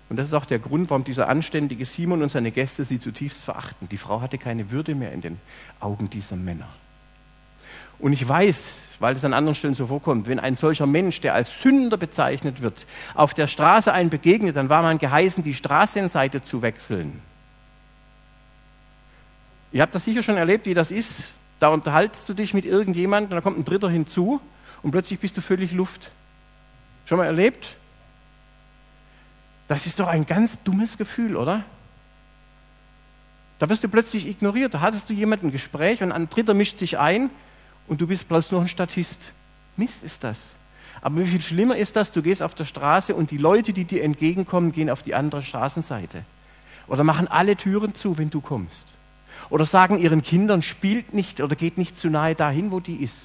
Und 0.09 0.17
das 0.17 0.29
ist 0.29 0.35
auch 0.35 0.45
der 0.45 0.59
Grund, 0.59 0.91
warum 0.91 1.05
dieser 1.05 1.29
anständige 1.29 1.85
Simon 1.87 2.23
und 2.23 2.29
seine 2.29 2.51
Gäste 2.51 2.85
sie 2.85 3.01
zutiefst 3.01 3.43
verachten. 3.43 3.89
Die 3.89 3.97
Frau 3.97 4.21
hatte 4.21 4.39
keine 4.39 4.71
Würde 4.71 4.95
mehr 4.95 5.13
in 5.13 5.21
den 5.21 5.41
Augen 5.81 6.09
dieser 6.11 6.37
Männer. 6.37 6.69
Und 7.99 8.13
ich 8.13 8.27
weiß, 8.27 8.65
weil 9.01 9.15
es 9.15 9.25
an 9.25 9.35
anderen 9.35 9.55
Stellen 9.55 9.75
so 9.75 9.87
vorkommt, 9.87 10.29
wenn 10.29 10.39
ein 10.39 10.57
solcher 10.57 10.87
Mensch, 10.87 11.21
der 11.21 11.35
als 11.35 11.63
Sünder 11.63 11.97
bezeichnet 11.97 12.63
wird, 12.63 12.87
auf 13.15 13.35
der 13.35 13.47
Straße 13.47 13.93
einen 13.93 14.11
begegnet, 14.11 14.57
dann 14.57 14.69
war 14.69 14.83
man 14.83 14.99
geheißen, 14.99 15.43
die 15.43 15.55
Straßenseite 15.55 16.45
zu 16.45 16.63
wechseln. 16.63 17.21
Ihr 19.73 19.83
habt 19.83 19.95
das 19.95 20.05
sicher 20.05 20.23
schon 20.23 20.37
erlebt, 20.37 20.67
wie 20.67 20.75
das 20.75 20.91
ist. 20.91 21.35
Da 21.61 21.69
unterhaltest 21.69 22.29
du 22.29 22.35
dich 22.35 22.55
mit 22.55 22.65
irgendjemandem 22.65 23.33
und 23.33 23.37
da 23.37 23.41
kommt 23.41 23.59
ein 23.59 23.65
Dritter 23.65 23.91
hinzu 23.91 24.41
und 24.83 24.91
plötzlich 24.91 25.19
bist 25.19 25.37
du 25.37 25.41
völlig 25.41 25.73
Luft. 25.73 26.11
Schon 27.07 27.19
mal 27.19 27.27
erlebt? 27.27 27.77
Das 29.67 29.87
ist 29.87 29.99
doch 29.99 30.07
ein 30.07 30.27
ganz 30.27 30.63
dummes 30.63 30.97
Gefühl, 30.97 31.37
oder? 31.37 31.65
Da 33.59 33.69
wirst 33.69 33.83
du 33.83 33.89
plötzlich 33.89 34.27
ignoriert. 34.27 34.75
Da 34.75 34.81
hattest 34.81 35.09
du 35.09 35.15
jemanden 35.15 35.49
ein 35.49 35.53
Gespräch 35.53 36.03
und 36.03 36.13
ein 36.13 36.29
Dritter 36.29 36.55
mischt 36.55 36.79
sich 36.79 36.99
ein 36.99 37.31
und 37.87 38.01
du 38.01 38.07
bist 38.07 38.29
bloß 38.29 38.53
noch 38.53 38.63
ein 38.63 38.69
Statist. 38.69 39.21
Mist 39.77 40.03
ist 40.03 40.25
das. 40.25 40.39
Aber 41.01 41.21
wie 41.21 41.27
viel 41.27 41.43
schlimmer 41.43 41.77
ist 41.77 41.97
das, 41.97 42.13
du 42.13 42.23
gehst 42.23 42.43
auf 42.43 42.55
der 42.55 42.65
Straße 42.65 43.15
und 43.15 43.31
die 43.31 43.37
Leute, 43.37 43.73
die 43.73 43.85
dir 43.85 44.03
entgegenkommen, 44.03 44.73
gehen 44.73 44.89
auf 44.89 45.03
die 45.03 45.15
andere 45.15 45.43
Straßenseite. 45.43 46.25
Oder 46.87 47.05
machen 47.05 47.29
alle 47.29 47.57
Türen 47.57 47.95
zu, 47.95 48.17
wenn 48.19 48.31
du 48.31 48.41
kommst. 48.41 48.87
Oder 49.51 49.67
sagen 49.67 49.99
ihren 49.99 50.23
Kindern, 50.23 50.63
spielt 50.63 51.13
nicht 51.13 51.41
oder 51.41 51.57
geht 51.57 51.77
nicht 51.77 51.99
zu 51.99 52.09
nahe 52.09 52.35
dahin, 52.35 52.71
wo 52.71 52.81
die 52.81 52.97
ist. 52.97 53.17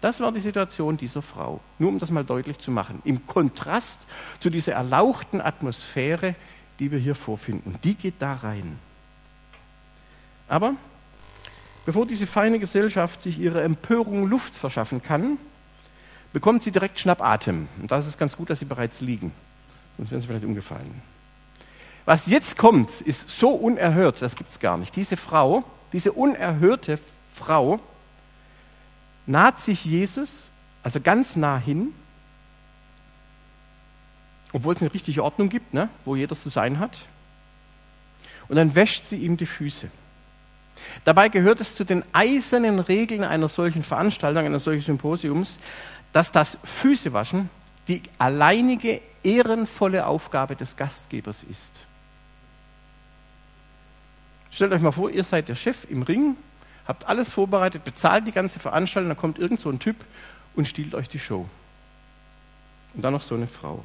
Das 0.00 0.20
war 0.20 0.32
die 0.32 0.40
Situation 0.40 0.96
dieser 0.96 1.20
Frau. 1.20 1.60
Nur 1.78 1.90
um 1.90 1.98
das 1.98 2.10
mal 2.10 2.24
deutlich 2.24 2.58
zu 2.58 2.70
machen. 2.70 3.02
Im 3.04 3.26
Kontrast 3.26 4.00
zu 4.40 4.48
dieser 4.48 4.72
erlauchten 4.72 5.42
Atmosphäre, 5.42 6.34
die 6.78 6.90
wir 6.90 6.98
hier 6.98 7.14
vorfinden. 7.14 7.74
Die 7.84 7.94
geht 7.94 8.14
da 8.18 8.34
rein. 8.34 8.78
Aber 10.48 10.74
bevor 11.86 12.06
diese 12.06 12.26
feine 12.26 12.58
Gesellschaft 12.58 13.22
sich 13.22 13.38
ihrer 13.38 13.62
Empörung 13.62 14.28
Luft 14.28 14.54
verschaffen 14.54 15.02
kann, 15.02 15.38
bekommt 16.32 16.62
sie 16.62 16.70
direkt 16.70 17.00
Schnappatem. 17.00 17.68
Und 17.80 17.90
da 17.90 17.98
ist 17.98 18.06
es 18.06 18.18
ganz 18.18 18.36
gut, 18.36 18.50
dass 18.50 18.58
sie 18.58 18.64
bereits 18.64 19.00
liegen. 19.00 19.32
Sonst 19.96 20.10
wären 20.10 20.20
sie 20.20 20.26
vielleicht 20.26 20.44
umgefallen. 20.44 21.02
Was 22.04 22.26
jetzt 22.26 22.56
kommt, 22.56 23.00
ist 23.02 23.28
so 23.30 23.50
unerhört, 23.50 24.22
das 24.22 24.34
gibt 24.34 24.50
es 24.50 24.58
gar 24.58 24.76
nicht. 24.78 24.96
Diese 24.96 25.16
Frau, 25.16 25.64
diese 25.92 26.12
unerhörte 26.12 26.98
Frau, 27.34 27.80
naht 29.26 29.60
sich 29.60 29.84
Jesus, 29.84 30.50
also 30.82 31.00
ganz 31.00 31.36
nah 31.36 31.58
hin, 31.58 31.94
obwohl 34.52 34.74
es 34.74 34.80
eine 34.80 34.92
richtige 34.92 35.22
Ordnung 35.22 35.48
gibt, 35.48 35.74
ne, 35.74 35.88
wo 36.04 36.16
jeder 36.16 36.34
zu 36.34 36.48
sein 36.48 36.78
hat. 36.78 36.98
Und 38.48 38.56
dann 38.56 38.74
wäscht 38.74 39.06
sie 39.06 39.16
ihm 39.16 39.36
die 39.36 39.46
Füße. 39.46 39.88
Dabei 41.04 41.28
gehört 41.28 41.60
es 41.60 41.74
zu 41.74 41.84
den 41.84 42.02
eisernen 42.12 42.78
Regeln 42.78 43.24
einer 43.24 43.48
solchen 43.48 43.82
Veranstaltung, 43.82 44.44
eines 44.44 44.64
solchen 44.64 44.82
Symposiums, 44.82 45.56
dass 46.12 46.32
das 46.32 46.58
Füßewaschen 46.64 47.48
die 47.88 48.02
alleinige 48.18 49.00
ehrenvolle 49.22 50.06
Aufgabe 50.06 50.56
des 50.56 50.76
Gastgebers 50.76 51.38
ist. 51.50 51.72
Stellt 54.50 54.72
euch 54.72 54.82
mal 54.82 54.92
vor, 54.92 55.10
ihr 55.10 55.24
seid 55.24 55.48
der 55.48 55.54
Chef 55.54 55.86
im 55.88 56.02
Ring 56.02 56.36
habt 56.90 57.06
alles 57.06 57.32
vorbereitet, 57.32 57.84
bezahlt 57.84 58.26
die 58.26 58.32
ganze 58.32 58.58
Veranstaltung, 58.58 59.10
dann 59.10 59.16
kommt 59.16 59.38
irgend 59.38 59.60
so 59.60 59.70
ein 59.70 59.78
Typ 59.78 59.94
und 60.56 60.66
stiehlt 60.66 60.92
euch 60.96 61.08
die 61.08 61.20
Show. 61.20 61.48
Und 62.94 63.02
dann 63.02 63.12
noch 63.12 63.22
so 63.22 63.36
eine 63.36 63.46
Frau. 63.46 63.84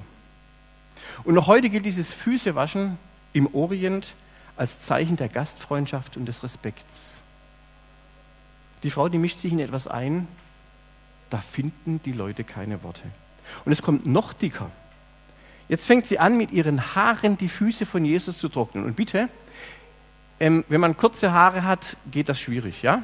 Und 1.23 1.35
noch 1.35 1.45
heute 1.45 1.69
gilt 1.69 1.85
dieses 1.85 2.11
Füßewaschen 2.11 2.97
im 3.31 3.53
Orient 3.53 4.13
als 4.57 4.81
Zeichen 4.81 5.17
der 5.17 5.29
Gastfreundschaft 5.29 6.17
und 6.17 6.25
des 6.25 6.43
Respekts. 6.43 7.01
Die 8.83 8.91
Frau, 8.91 9.09
die 9.09 9.17
mischt 9.17 9.39
sich 9.39 9.51
in 9.51 9.59
etwas 9.59 9.87
ein, 9.87 10.27
da 11.29 11.39
finden 11.39 11.99
die 12.05 12.11
Leute 12.11 12.43
keine 12.43 12.83
Worte. 12.83 13.01
Und 13.65 13.71
es 13.71 13.81
kommt 13.81 14.05
noch 14.05 14.33
dicker. 14.33 14.69
Jetzt 15.67 15.85
fängt 15.85 16.05
sie 16.05 16.19
an, 16.19 16.37
mit 16.37 16.51
ihren 16.51 16.95
Haaren 16.95 17.37
die 17.37 17.47
Füße 17.47 17.85
von 17.85 18.05
Jesus 18.05 18.37
zu 18.37 18.49
trocknen. 18.49 18.85
Und 18.85 18.95
bitte, 18.95 19.29
ähm, 20.39 20.63
wenn 20.69 20.81
man 20.81 20.95
kurze 20.95 21.31
Haare 21.31 21.63
hat, 21.63 21.97
geht 22.11 22.29
das 22.29 22.39
schwierig, 22.39 22.83
ja? 22.83 23.01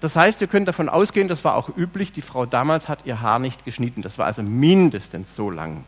Das 0.00 0.14
heißt, 0.14 0.40
wir 0.40 0.46
können 0.46 0.66
davon 0.66 0.88
ausgehen, 0.88 1.26
das 1.26 1.42
war 1.42 1.56
auch 1.56 1.74
üblich, 1.76 2.12
die 2.12 2.22
Frau 2.22 2.46
damals 2.46 2.88
hat 2.88 3.06
ihr 3.06 3.20
Haar 3.22 3.38
nicht 3.38 3.64
geschnitten. 3.64 4.02
Das 4.02 4.18
war 4.18 4.26
also 4.26 4.42
mindestens 4.42 5.34
so 5.34 5.50
lang. 5.50 5.84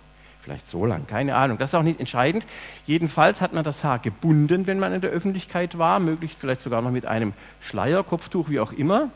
Vielleicht 0.49 0.67
so 0.67 0.87
lang, 0.87 1.07
keine 1.07 1.37
Ahnung. 1.37 1.59
Das 1.59 1.71
ist 1.71 1.75
auch 1.75 1.83
nicht 1.83 2.01
entscheidend. 2.01 2.43
Jedenfalls 2.87 3.43
hat 3.43 3.53
man 3.53 3.65
das 3.65 3.85
Haar 3.85 3.99
gebunden, 3.99 4.67
wenn 4.67 4.79
man 4.79 4.95
in 4.95 5.03
der 5.03 5.11
Öffentlichkeit 5.11 5.77
war, 5.77 6.01
möglichst 6.01 6.41
vielleicht 6.41 6.63
sogar 6.63 6.81
noch 6.81 6.91
mit 6.91 7.05
einem 7.05 7.35
Schleier, 7.61 8.03
Kopftuch, 8.03 8.49
wie 8.49 8.59
auch 8.59 8.73
immer. 8.73 9.11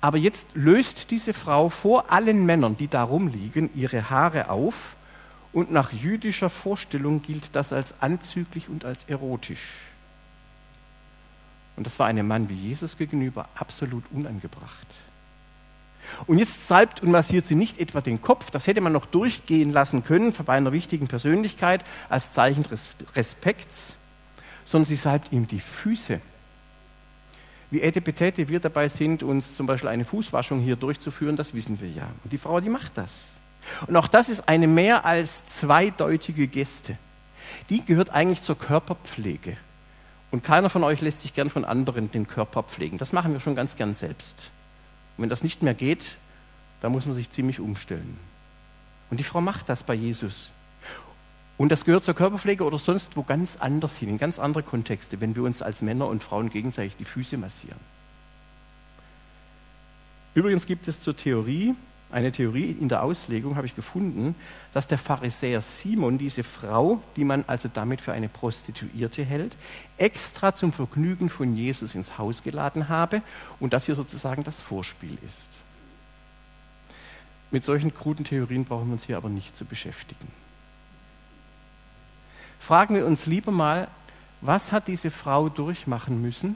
Aber 0.00 0.16
jetzt 0.16 0.46
löst 0.54 1.10
diese 1.10 1.32
Frau 1.32 1.70
vor 1.70 2.12
allen 2.12 2.46
Männern, 2.46 2.76
die 2.76 2.86
da 2.86 3.02
rumliegen, 3.02 3.68
ihre 3.74 4.10
Haare 4.10 4.48
auf 4.48 4.94
und 5.52 5.72
nach 5.72 5.92
jüdischer 5.92 6.50
Vorstellung 6.50 7.20
gilt 7.20 7.56
das 7.56 7.72
als 7.72 7.92
anzüglich 8.00 8.68
und 8.68 8.84
als 8.84 9.02
erotisch. 9.08 9.72
Und 11.74 11.84
das 11.84 11.98
war 11.98 12.06
einem 12.06 12.28
Mann 12.28 12.48
wie 12.48 12.54
Jesus 12.54 12.96
gegenüber 12.96 13.48
absolut 13.56 14.04
unangebracht. 14.12 14.86
Und 16.26 16.38
jetzt 16.38 16.68
salbt 16.68 17.02
und 17.02 17.10
massiert 17.10 17.46
sie 17.46 17.54
nicht 17.54 17.78
etwa 17.78 18.00
den 18.00 18.20
Kopf, 18.20 18.50
das 18.50 18.66
hätte 18.66 18.80
man 18.80 18.92
noch 18.92 19.06
durchgehen 19.06 19.72
lassen 19.72 20.04
können 20.04 20.32
bei 20.32 20.54
einer 20.54 20.72
wichtigen 20.72 21.08
Persönlichkeit 21.08 21.84
als 22.08 22.32
Zeichen 22.32 22.62
des 22.64 22.94
Respekts, 23.14 23.94
sondern 24.64 24.86
sie 24.86 24.96
salbt 24.96 25.32
ihm 25.32 25.46
die 25.46 25.60
Füße. 25.60 26.20
Wie 27.70 27.82
Etepetete 27.82 28.48
wir 28.48 28.60
dabei 28.60 28.88
sind, 28.88 29.22
uns 29.22 29.56
zum 29.56 29.66
Beispiel 29.66 29.88
eine 29.88 30.04
Fußwaschung 30.04 30.60
hier 30.60 30.76
durchzuführen, 30.76 31.36
das 31.36 31.54
wissen 31.54 31.80
wir 31.80 31.90
ja. 31.90 32.06
Und 32.22 32.32
die 32.32 32.38
Frau, 32.38 32.60
die 32.60 32.68
macht 32.68 32.92
das. 32.96 33.10
Und 33.86 33.96
auch 33.96 34.08
das 34.08 34.28
ist 34.28 34.48
eine 34.48 34.66
mehr 34.66 35.04
als 35.04 35.44
zweideutige 35.46 36.46
Geste. 36.46 36.96
Die 37.70 37.84
gehört 37.84 38.10
eigentlich 38.10 38.42
zur 38.42 38.58
Körperpflege. 38.58 39.56
Und 40.30 40.44
keiner 40.44 40.68
von 40.68 40.84
euch 40.84 41.00
lässt 41.00 41.22
sich 41.22 41.34
gern 41.34 41.50
von 41.50 41.64
anderen 41.64 42.10
den 42.10 42.26
Körper 42.26 42.62
pflegen. 42.62 42.98
Das 42.98 43.12
machen 43.12 43.32
wir 43.32 43.40
schon 43.40 43.54
ganz 43.54 43.76
gern 43.76 43.94
selbst. 43.94 44.50
Und 45.16 45.22
wenn 45.22 45.28
das 45.28 45.42
nicht 45.42 45.62
mehr 45.62 45.74
geht, 45.74 46.04
dann 46.80 46.92
muss 46.92 47.06
man 47.06 47.14
sich 47.14 47.30
ziemlich 47.30 47.60
umstellen. 47.60 48.18
Und 49.10 49.18
die 49.18 49.24
Frau 49.24 49.40
macht 49.40 49.68
das 49.68 49.82
bei 49.82 49.94
Jesus. 49.94 50.50
Und 51.56 51.70
das 51.70 51.84
gehört 51.84 52.04
zur 52.04 52.14
Körperpflege 52.14 52.64
oder 52.64 52.78
sonst 52.78 53.16
wo 53.16 53.22
ganz 53.22 53.56
anders 53.56 53.96
hin, 53.96 54.08
in 54.08 54.18
ganz 54.18 54.38
andere 54.38 54.64
Kontexte, 54.64 55.20
wenn 55.20 55.36
wir 55.36 55.44
uns 55.44 55.62
als 55.62 55.82
Männer 55.82 56.08
und 56.08 56.22
Frauen 56.22 56.50
gegenseitig 56.50 56.96
die 56.96 57.04
Füße 57.04 57.36
massieren. 57.36 57.78
Übrigens 60.34 60.66
gibt 60.66 60.88
es 60.88 61.00
zur 61.00 61.16
Theorie 61.16 61.74
eine 62.14 62.30
Theorie 62.30 62.70
in 62.70 62.88
der 62.88 63.02
Auslegung, 63.02 63.56
habe 63.56 63.66
ich 63.66 63.74
gefunden, 63.74 64.36
dass 64.72 64.86
der 64.86 64.98
Pharisäer 64.98 65.60
Simon 65.60 66.16
diese 66.16 66.44
Frau, 66.44 67.02
die 67.16 67.24
man 67.24 67.44
also 67.48 67.68
damit 67.72 68.00
für 68.00 68.12
eine 68.12 68.28
Prostituierte 68.28 69.24
hält, 69.24 69.56
extra 69.98 70.54
zum 70.54 70.72
Vergnügen 70.72 71.28
von 71.28 71.56
Jesus 71.56 71.94
ins 71.94 72.16
Haus 72.16 72.42
geladen 72.42 72.88
habe 72.88 73.20
und 73.58 73.72
das 73.72 73.86
hier 73.86 73.96
sozusagen 73.96 74.44
das 74.44 74.60
Vorspiel 74.60 75.18
ist. 75.26 75.50
Mit 77.50 77.64
solchen 77.64 77.92
kruden 77.92 78.24
Theorien 78.24 78.64
brauchen 78.64 78.86
wir 78.86 78.94
uns 78.94 79.04
hier 79.04 79.16
aber 79.16 79.28
nicht 79.28 79.56
zu 79.56 79.64
beschäftigen. 79.64 80.28
Fragen 82.60 82.94
wir 82.94 83.06
uns 83.06 83.26
lieber 83.26 83.50
mal, 83.50 83.88
was 84.40 84.70
hat 84.70 84.86
diese 84.86 85.10
Frau 85.10 85.48
durchmachen 85.48 86.22
müssen, 86.22 86.54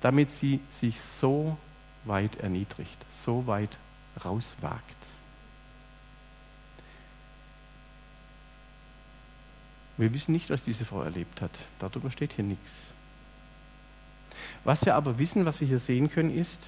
damit 0.00 0.32
sie 0.32 0.60
sich 0.80 0.96
so 1.20 1.58
weit 2.04 2.36
erniedrigt, 2.40 2.96
so 3.24 3.46
weit 3.46 3.76
rauswagt. 4.24 4.82
Wir 9.96 10.12
wissen 10.12 10.32
nicht, 10.32 10.50
was 10.50 10.62
diese 10.62 10.84
Frau 10.84 11.02
erlebt 11.02 11.40
hat. 11.40 11.52
Darüber 11.78 12.10
steht 12.10 12.32
hier 12.32 12.44
nichts. 12.44 12.72
Was 14.64 14.84
wir 14.84 14.94
aber 14.94 15.18
wissen, 15.18 15.44
was 15.46 15.60
wir 15.60 15.68
hier 15.68 15.78
sehen 15.78 16.10
können, 16.10 16.36
ist, 16.36 16.60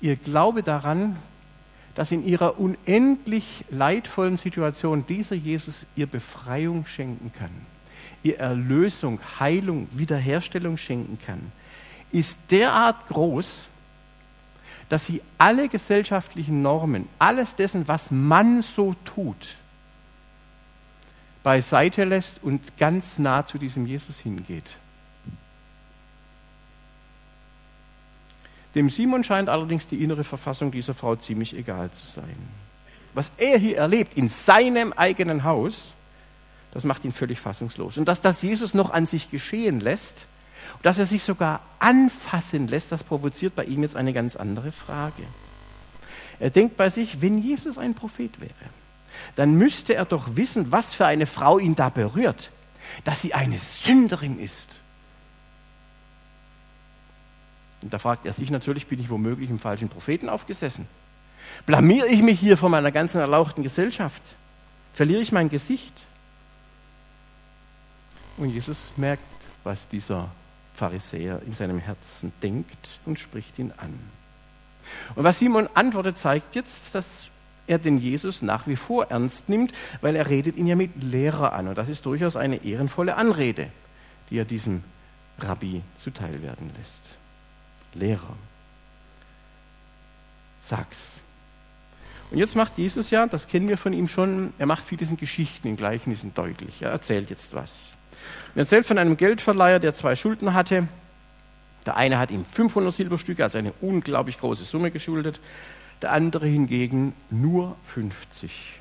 ihr 0.00 0.16
Glaube 0.16 0.62
daran, 0.62 1.16
dass 1.94 2.10
in 2.10 2.26
ihrer 2.26 2.58
unendlich 2.58 3.64
leidvollen 3.70 4.36
Situation 4.36 5.06
dieser 5.06 5.36
Jesus 5.36 5.86
ihr 5.96 6.06
Befreiung 6.06 6.86
schenken 6.86 7.32
kann, 7.38 7.50
ihr 8.22 8.38
Erlösung, 8.38 9.20
Heilung, 9.38 9.88
Wiederherstellung 9.92 10.76
schenken 10.76 11.18
kann, 11.24 11.40
ist 12.10 12.36
derart 12.50 13.06
groß, 13.08 13.46
dass 14.92 15.06
sie 15.06 15.22
alle 15.38 15.70
gesellschaftlichen 15.70 16.60
Normen, 16.60 17.08
alles 17.18 17.54
dessen, 17.54 17.88
was 17.88 18.10
man 18.10 18.60
so 18.60 18.94
tut, 19.06 19.54
beiseite 21.42 22.04
lässt 22.04 22.42
und 22.42 22.76
ganz 22.76 23.18
nah 23.18 23.46
zu 23.46 23.56
diesem 23.56 23.86
Jesus 23.86 24.18
hingeht. 24.18 24.66
Dem 28.74 28.90
Simon 28.90 29.24
scheint 29.24 29.48
allerdings 29.48 29.86
die 29.86 30.04
innere 30.04 30.24
Verfassung 30.24 30.70
dieser 30.70 30.92
Frau 30.92 31.16
ziemlich 31.16 31.56
egal 31.56 31.90
zu 31.90 32.04
sein. 32.04 32.36
Was 33.14 33.32
er 33.38 33.58
hier 33.58 33.78
erlebt 33.78 34.12
in 34.12 34.28
seinem 34.28 34.92
eigenen 34.92 35.44
Haus, 35.44 35.92
das 36.74 36.84
macht 36.84 37.06
ihn 37.06 37.14
völlig 37.14 37.40
fassungslos. 37.40 37.96
Und 37.96 38.08
dass 38.08 38.20
das 38.20 38.42
Jesus 38.42 38.74
noch 38.74 38.90
an 38.90 39.06
sich 39.06 39.30
geschehen 39.30 39.80
lässt, 39.80 40.26
dass 40.82 40.98
er 40.98 41.06
sich 41.06 41.22
sogar 41.22 41.60
anfassen 41.78 42.68
lässt, 42.68 42.92
das 42.92 43.04
provoziert 43.04 43.54
bei 43.54 43.64
ihm 43.64 43.82
jetzt 43.82 43.96
eine 43.96 44.12
ganz 44.12 44.36
andere 44.36 44.72
Frage. 44.72 45.22
Er 46.40 46.50
denkt 46.50 46.76
bei 46.76 46.90
sich, 46.90 47.20
wenn 47.20 47.38
Jesus 47.38 47.78
ein 47.78 47.94
Prophet 47.94 48.40
wäre, 48.40 48.52
dann 49.36 49.54
müsste 49.54 49.94
er 49.94 50.04
doch 50.04 50.36
wissen, 50.36 50.72
was 50.72 50.92
für 50.94 51.06
eine 51.06 51.26
Frau 51.26 51.58
ihn 51.58 51.76
da 51.76 51.88
berührt, 51.88 52.50
dass 53.04 53.22
sie 53.22 53.34
eine 53.34 53.58
Sünderin 53.58 54.40
ist. 54.40 54.68
Und 57.82 57.92
da 57.92 57.98
fragt 57.98 58.26
er 58.26 58.32
sich 58.32 58.50
natürlich, 58.50 58.86
bin 58.86 59.00
ich 59.00 59.10
womöglich 59.10 59.50
im 59.50 59.58
falschen 59.58 59.88
Propheten 59.88 60.28
aufgesessen? 60.28 60.86
Blamiere 61.66 62.08
ich 62.08 62.22
mich 62.22 62.40
hier 62.40 62.56
vor 62.56 62.68
meiner 62.68 62.92
ganzen 62.92 63.20
erlauchten 63.20 63.62
Gesellschaft? 63.62 64.22
Verliere 64.94 65.20
ich 65.20 65.32
mein 65.32 65.48
Gesicht? 65.48 65.92
Und 68.36 68.50
Jesus 68.50 68.78
merkt, 68.96 69.22
was 69.64 69.86
dieser 69.88 70.28
Pharisäer 70.74 71.42
in 71.46 71.54
seinem 71.54 71.78
Herzen 71.78 72.32
denkt 72.42 73.00
und 73.04 73.18
spricht 73.18 73.58
ihn 73.58 73.72
an. 73.76 73.98
Und 75.14 75.24
was 75.24 75.38
Simon 75.38 75.68
antwortet, 75.74 76.18
zeigt 76.18 76.54
jetzt, 76.54 76.94
dass 76.94 77.06
er 77.66 77.78
den 77.78 77.98
Jesus 77.98 78.42
nach 78.42 78.66
wie 78.66 78.76
vor 78.76 79.06
ernst 79.10 79.48
nimmt, 79.48 79.72
weil 80.00 80.16
er 80.16 80.28
redet 80.28 80.56
ihn 80.56 80.66
ja 80.66 80.76
mit 80.76 81.02
Lehrer 81.02 81.52
an. 81.52 81.68
Und 81.68 81.78
das 81.78 81.88
ist 81.88 82.04
durchaus 82.06 82.36
eine 82.36 82.64
ehrenvolle 82.64 83.16
Anrede, 83.16 83.68
die 84.30 84.38
er 84.38 84.44
diesem 84.44 84.82
Rabbi 85.38 85.82
zuteil 85.98 86.42
werden 86.42 86.70
lässt. 86.78 87.02
Lehrer, 87.94 88.36
sag's. 90.60 91.20
Und 92.30 92.38
jetzt 92.38 92.56
macht 92.56 92.78
Jesus 92.78 93.10
ja, 93.10 93.26
das 93.26 93.46
kennen 93.46 93.68
wir 93.68 93.76
von 93.76 93.92
ihm 93.92 94.08
schon, 94.08 94.54
er 94.58 94.66
macht 94.66 94.84
vieles 94.84 95.10
in 95.10 95.18
Geschichten, 95.18 95.68
in 95.68 95.76
Gleichnissen 95.76 96.32
deutlich. 96.34 96.80
Er 96.80 96.90
erzählt 96.90 97.28
jetzt 97.28 97.54
was. 97.54 97.70
Er 98.54 98.60
erzählt 98.60 98.86
von 98.86 98.98
einem 98.98 99.16
Geldverleiher, 99.16 99.78
der 99.78 99.94
zwei 99.94 100.16
Schulden 100.16 100.54
hatte. 100.54 100.88
Der 101.86 101.96
eine 101.96 102.18
hat 102.18 102.30
ihm 102.30 102.44
500 102.44 102.94
Silberstücke, 102.94 103.42
also 103.42 103.58
eine 103.58 103.72
unglaublich 103.80 104.38
große 104.38 104.64
Summe 104.64 104.90
geschuldet. 104.90 105.40
Der 106.00 106.12
andere 106.12 106.46
hingegen 106.46 107.14
nur 107.30 107.76
50. 107.86 108.80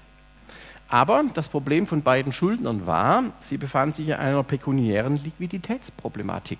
Aber 0.89 1.23
das 1.33 1.47
Problem 1.47 1.87
von 1.87 2.01
beiden 2.01 2.33
Schuldnern 2.33 2.85
war, 2.85 3.23
sie 3.41 3.57
befanden 3.57 3.93
sich 3.95 4.09
in 4.09 4.15
einer 4.15 4.43
pekuniären 4.43 5.15
Liquiditätsproblematik. 5.23 6.59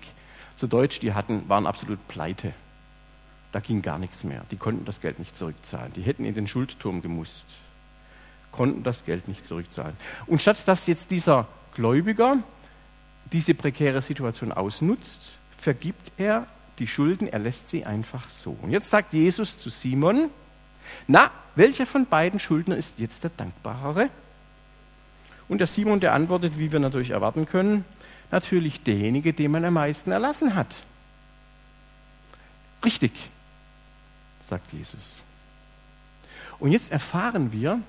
Zu 0.56 0.66
Deutsch, 0.68 1.00
die 1.00 1.12
hatten, 1.12 1.48
waren 1.48 1.66
absolut 1.66 2.08
pleite. 2.08 2.54
Da 3.52 3.60
ging 3.60 3.82
gar 3.82 3.98
nichts 3.98 4.24
mehr. 4.24 4.42
Die 4.50 4.56
konnten 4.56 4.86
das 4.86 5.00
Geld 5.00 5.18
nicht 5.18 5.36
zurückzahlen. 5.36 5.92
Die 5.92 6.02
hätten 6.02 6.24
in 6.24 6.34
den 6.34 6.46
Schuldturm 6.46 7.02
gemusst, 7.02 7.44
konnten 8.50 8.82
das 8.82 9.04
Geld 9.04 9.28
nicht 9.28 9.44
zurückzahlen. 9.44 9.94
Und 10.26 10.40
statt 10.40 10.56
dass 10.66 10.86
jetzt 10.86 11.10
dieser 11.10 11.46
Gläubiger 11.74 12.38
diese 13.32 13.54
prekäre 13.54 14.02
Situation 14.02 14.52
ausnutzt, 14.52 15.32
vergibt 15.58 16.12
er 16.18 16.46
die 16.78 16.86
Schulden, 16.86 17.28
er 17.28 17.38
lässt 17.38 17.68
sie 17.68 17.84
einfach 17.84 18.28
so. 18.28 18.56
Und 18.62 18.70
jetzt 18.70 18.90
sagt 18.90 19.12
Jesus 19.12 19.58
zu 19.58 19.70
Simon, 19.70 20.30
na, 21.06 21.30
welcher 21.54 21.86
von 21.86 22.06
beiden 22.06 22.40
Schuldner 22.40 22.76
ist 22.76 22.98
jetzt 22.98 23.22
der 23.22 23.30
dankbarere? 23.36 24.08
Und 25.48 25.58
der 25.58 25.66
Simon, 25.66 26.00
der 26.00 26.14
antwortet, 26.14 26.58
wie 26.58 26.72
wir 26.72 26.80
natürlich 26.80 27.10
erwarten 27.10 27.46
können, 27.46 27.84
natürlich 28.30 28.82
derjenige, 28.82 29.32
dem 29.32 29.52
man 29.52 29.64
am 29.64 29.74
meisten 29.74 30.10
erlassen 30.10 30.54
hat. 30.54 30.74
Richtig, 32.84 33.12
sagt 34.44 34.72
Jesus. 34.72 35.20
Und 36.58 36.72
jetzt 36.72 36.90
erfahren 36.90 37.52
wir, 37.52 37.80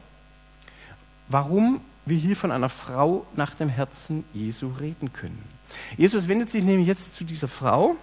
warum 1.30 1.82
wir 2.06 2.18
hier 2.18 2.36
von 2.36 2.52
einer 2.52 2.70
Frau 2.70 3.26
nach 3.36 3.56
dem 3.56 3.70
Herzen 3.70 4.24
Jesu 4.34 4.68
reden 4.80 5.14
können. 5.14 5.42
Jesus 5.98 6.28
wendet 6.28 6.52
sich 6.52 6.64
nämlich 6.64 6.88
jetzt 6.88 7.16
zu 7.16 7.24
dieser 7.24 7.48
Frau 7.48 7.96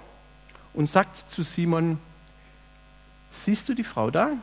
und 0.73 0.89
sagt 0.89 1.31
zu 1.31 1.43
Simon, 1.43 1.99
siehst 3.45 3.69
du 3.69 3.75
die 3.75 3.85
Frau 3.85 4.11
da? 4.11 4.29
Und 4.29 4.41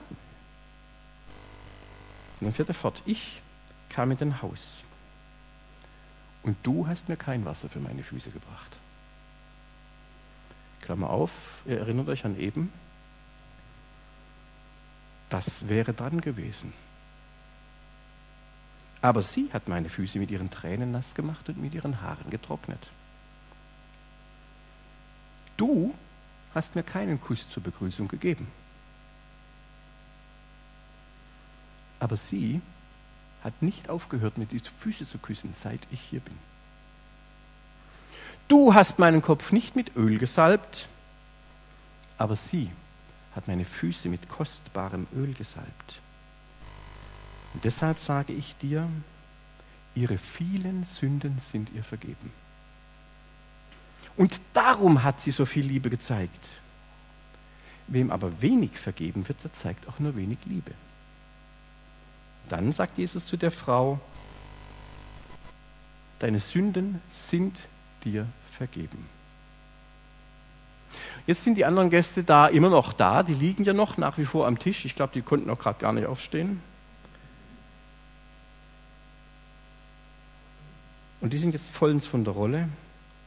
dann 2.41 2.53
fährt 2.53 2.69
er 2.69 2.75
fort, 2.75 3.01
ich 3.05 3.41
kam 3.89 4.11
in 4.11 4.17
dein 4.17 4.41
Haus 4.41 4.61
und 6.43 6.55
du 6.63 6.87
hast 6.87 7.09
mir 7.09 7.17
kein 7.17 7.45
Wasser 7.45 7.67
für 7.67 7.79
meine 7.79 8.03
Füße 8.03 8.29
gebracht. 8.29 8.71
Klammer 10.81 11.09
auf, 11.09 11.31
ihr 11.65 11.79
erinnert 11.79 12.07
euch 12.07 12.23
an 12.25 12.39
eben, 12.39 12.71
das 15.29 15.67
wäre 15.67 15.93
dran 15.93 16.21
gewesen. 16.21 16.71
Aber 19.01 19.21
sie 19.21 19.49
hat 19.53 19.67
meine 19.67 19.89
Füße 19.89 20.17
mit 20.19 20.31
ihren 20.31 20.49
Tränen 20.49 20.91
nass 20.91 21.13
gemacht 21.13 21.47
und 21.49 21.62
mit 21.62 21.73
ihren 21.73 22.01
Haaren 22.01 22.29
getrocknet. 22.29 22.79
Du 25.55 25.93
hast 26.53 26.75
mir 26.75 26.83
keinen 26.83 27.21
Kuss 27.21 27.49
zur 27.49 27.63
Begrüßung 27.63 28.07
gegeben. 28.07 28.47
Aber 31.99 32.17
sie 32.17 32.62
hat 33.43 33.62
nicht 33.62 33.89
aufgehört, 33.89 34.38
mir 34.38 34.45
die 34.45 34.60
Füße 34.60 35.05
zu 35.05 35.17
küssen, 35.17 35.53
seit 35.60 35.81
ich 35.91 36.01
hier 36.01 36.19
bin. 36.19 36.38
Du 38.47 38.73
hast 38.73 38.97
meinen 38.99 39.21
Kopf 39.21 39.51
nicht 39.51 39.75
mit 39.75 39.95
Öl 39.95 40.17
gesalbt, 40.19 40.88
aber 42.17 42.36
sie 42.36 42.71
hat 43.36 43.47
meine 43.47 43.65
Füße 43.65 44.10
mit 44.10 44.29
kostbarem 44.29 45.05
Öl 45.15 45.33
gesalbt. 45.33 45.99
Und 47.53 47.63
deshalb 47.63 47.99
sage 47.99 48.33
ich 48.33 48.55
dir, 48.57 48.88
ihre 49.95 50.17
vielen 50.17 50.83
Sünden 50.83 51.39
sind 51.51 51.69
ihr 51.73 51.83
vergeben. 51.83 52.31
Und 54.15 54.39
darum 54.53 55.03
hat 55.03 55.21
sie 55.21 55.31
so 55.31 55.45
viel 55.45 55.65
Liebe 55.65 55.89
gezeigt. 55.89 56.47
Wem 57.88 58.12
aber 58.12 58.41
wenig 58.41 58.71
vergeben 58.71 59.27
wird, 59.27 59.43
der 59.43 59.53
zeigt 59.53 59.88
auch 59.88 59.99
nur 59.99 60.15
wenig 60.15 60.39
Liebe. 60.45 60.71
Dann 62.49 62.71
sagt 62.71 62.97
Jesus 62.97 63.25
zu 63.25 63.38
der 63.38 63.51
Frau, 63.51 63.99
deine 66.19 66.39
Sünden 66.39 67.01
sind 67.29 67.55
dir 68.03 68.25
vergeben. 68.51 69.05
Jetzt 71.27 71.43
sind 71.43 71.57
die 71.57 71.65
anderen 71.65 71.89
Gäste 71.89 72.23
da 72.23 72.47
immer 72.47 72.69
noch 72.69 72.93
da, 72.93 73.21
die 73.21 73.33
liegen 73.33 73.65
ja 73.65 73.73
noch 73.73 73.97
nach 73.97 74.17
wie 74.17 74.25
vor 74.25 74.47
am 74.47 74.57
Tisch. 74.57 74.86
Ich 74.86 74.95
glaube, 74.95 75.13
die 75.13 75.21
konnten 75.21 75.49
auch 75.49 75.60
gerade 75.60 75.79
gar 75.79 75.93
nicht 75.93 76.07
aufstehen. 76.07 76.62
Und 81.27 81.33
die 81.33 81.39
sind 81.39 81.51
jetzt 81.51 81.71
vollends 81.71 82.07
von 82.07 82.23
der 82.23 82.33
Rolle 82.33 82.69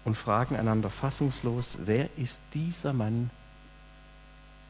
und 0.07 0.17
fragen 0.17 0.57
einander 0.57 0.89
fassungslos, 0.89 1.73
wer 1.85 2.09
ist 2.17 2.41
dieser 2.55 2.95
Mann, 2.95 3.29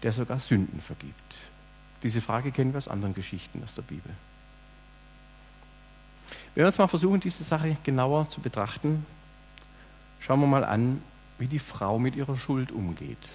der 0.03 0.13
sogar 0.13 0.41
Sünden 0.41 0.81
vergibt? 0.81 1.15
Diese 2.03 2.21
Frage 2.21 2.51
kennen 2.51 2.73
wir 2.73 2.79
aus 2.79 2.89
anderen 2.89 3.15
Geschichten 3.15 3.63
aus 3.63 3.73
der 3.77 3.83
Bibel. 3.83 4.13
Wenn 6.57 6.63
wir 6.63 6.67
uns 6.67 6.79
mal 6.79 6.89
versuchen, 6.89 7.21
diese 7.21 7.45
Sache 7.45 7.77
genauer 7.85 8.29
zu 8.31 8.41
betrachten, 8.41 9.07
schauen 10.19 10.41
wir 10.41 10.49
mal 10.49 10.65
an, 10.65 11.01
wie 11.39 11.47
die 11.47 11.61
Frau 11.61 12.01
mit 12.01 12.17
ihrer 12.17 12.37
Schuld 12.37 12.73
umgeht. 12.73 13.29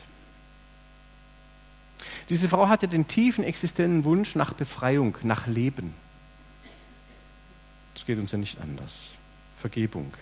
Diese 2.27 2.49
Frau 2.49 2.67
hatte 2.67 2.89
den 2.89 3.08
tiefen 3.08 3.45
existenten 3.45 4.03
Wunsch 4.03 4.36
nach 4.36 4.51
Befreiung, 4.51 5.17
nach 5.23 5.47
Leben. 5.47 5.93
Das 7.93 8.05
geht 8.05 8.19
uns 8.19 8.34
ja 8.34 8.38
nicht 8.38 8.60
anders. 8.60 9.14
Vergebung, 9.65 10.13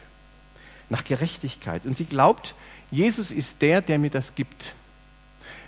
nach 0.88 1.04
Gerechtigkeit. 1.04 1.86
Und 1.86 1.98
sie 1.98 2.06
glaubt, 2.06 2.56
Jesus 2.92 3.30
ist 3.30 3.62
der, 3.62 3.82
der 3.82 4.00
mir 4.00 4.10
das 4.10 4.36
gibt. 4.36 4.74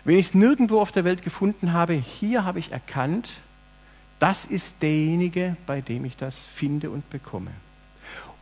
Wenn 0.06 0.18
ich 0.18 0.28
es 0.28 0.34
nirgendwo 0.34 0.80
auf 0.80 0.94
der 0.94 1.04
Welt 1.04 1.24
gefunden 1.24 1.74
habe, 1.74 1.94
hier 1.94 2.46
habe 2.46 2.60
ich 2.60 2.72
erkannt, 2.72 3.32
das 4.18 4.46
ist 4.46 4.82
derjenige, 4.82 5.58
bei 5.66 5.82
dem 5.82 6.06
ich 6.06 6.16
das 6.16 6.36
finde 6.36 6.90
und 6.90 7.10
bekomme. 7.10 7.52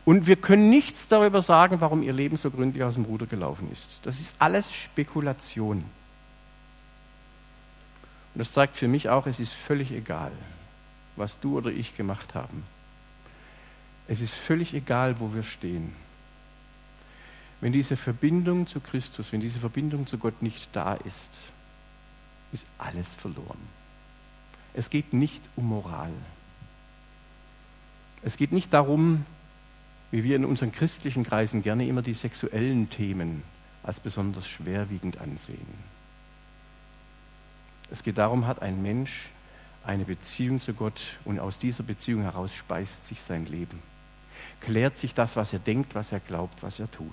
Und 0.04 0.28
wir 0.28 0.36
können 0.36 0.70
nichts 0.70 1.08
darüber 1.08 1.42
sagen, 1.42 1.80
warum 1.80 2.04
ihr 2.04 2.12
Leben 2.12 2.36
so 2.36 2.52
gründlich 2.52 2.84
aus 2.84 2.94
dem 2.94 3.06
Ruder 3.06 3.26
gelaufen 3.26 3.68
ist. 3.72 3.98
Das 4.04 4.20
ist 4.20 4.32
alles 4.38 4.72
Spekulation. 4.72 5.78
Und 5.78 8.38
das 8.38 8.52
zeigt 8.52 8.76
für 8.76 8.86
mich 8.86 9.08
auch, 9.08 9.26
es 9.26 9.40
ist 9.40 9.52
völlig 9.52 9.90
egal, 9.90 10.30
was 11.16 11.40
du 11.40 11.58
oder 11.58 11.70
ich 11.70 11.96
gemacht 11.96 12.36
haben. 12.36 12.62
Es 14.08 14.20
ist 14.20 14.34
völlig 14.34 14.74
egal, 14.74 15.18
wo 15.20 15.32
wir 15.32 15.42
stehen. 15.42 15.92
Wenn 17.60 17.72
diese 17.72 17.96
Verbindung 17.96 18.66
zu 18.66 18.80
Christus, 18.80 19.32
wenn 19.32 19.40
diese 19.40 19.58
Verbindung 19.58 20.06
zu 20.06 20.18
Gott 20.18 20.42
nicht 20.42 20.68
da 20.74 20.94
ist, 20.94 21.30
ist 22.52 22.66
alles 22.78 23.08
verloren. 23.08 23.58
Es 24.74 24.90
geht 24.90 25.12
nicht 25.12 25.40
um 25.56 25.68
Moral. 25.68 26.12
Es 28.22 28.36
geht 28.36 28.52
nicht 28.52 28.72
darum, 28.72 29.24
wie 30.10 30.24
wir 30.24 30.36
in 30.36 30.44
unseren 30.44 30.72
christlichen 30.72 31.24
Kreisen 31.24 31.62
gerne 31.62 31.86
immer 31.86 32.02
die 32.02 32.14
sexuellen 32.14 32.90
Themen 32.90 33.42
als 33.82 34.00
besonders 34.00 34.46
schwerwiegend 34.46 35.20
ansehen. 35.20 35.94
Es 37.90 38.02
geht 38.02 38.18
darum, 38.18 38.46
hat 38.46 38.62
ein 38.62 38.82
Mensch 38.82 39.28
eine 39.84 40.04
Beziehung 40.04 40.60
zu 40.60 40.72
Gott 40.72 41.00
und 41.24 41.38
aus 41.38 41.58
dieser 41.58 41.82
Beziehung 41.82 42.22
heraus 42.22 42.54
speist 42.54 43.06
sich 43.06 43.20
sein 43.20 43.46
Leben. 43.46 43.78
Klärt 44.66 44.98
sich 44.98 45.14
das, 45.14 45.36
was 45.36 45.52
er 45.52 45.58
denkt, 45.58 45.94
was 45.94 46.12
er 46.12 46.20
glaubt, 46.20 46.62
was 46.62 46.80
er 46.80 46.90
tut. 46.90 47.12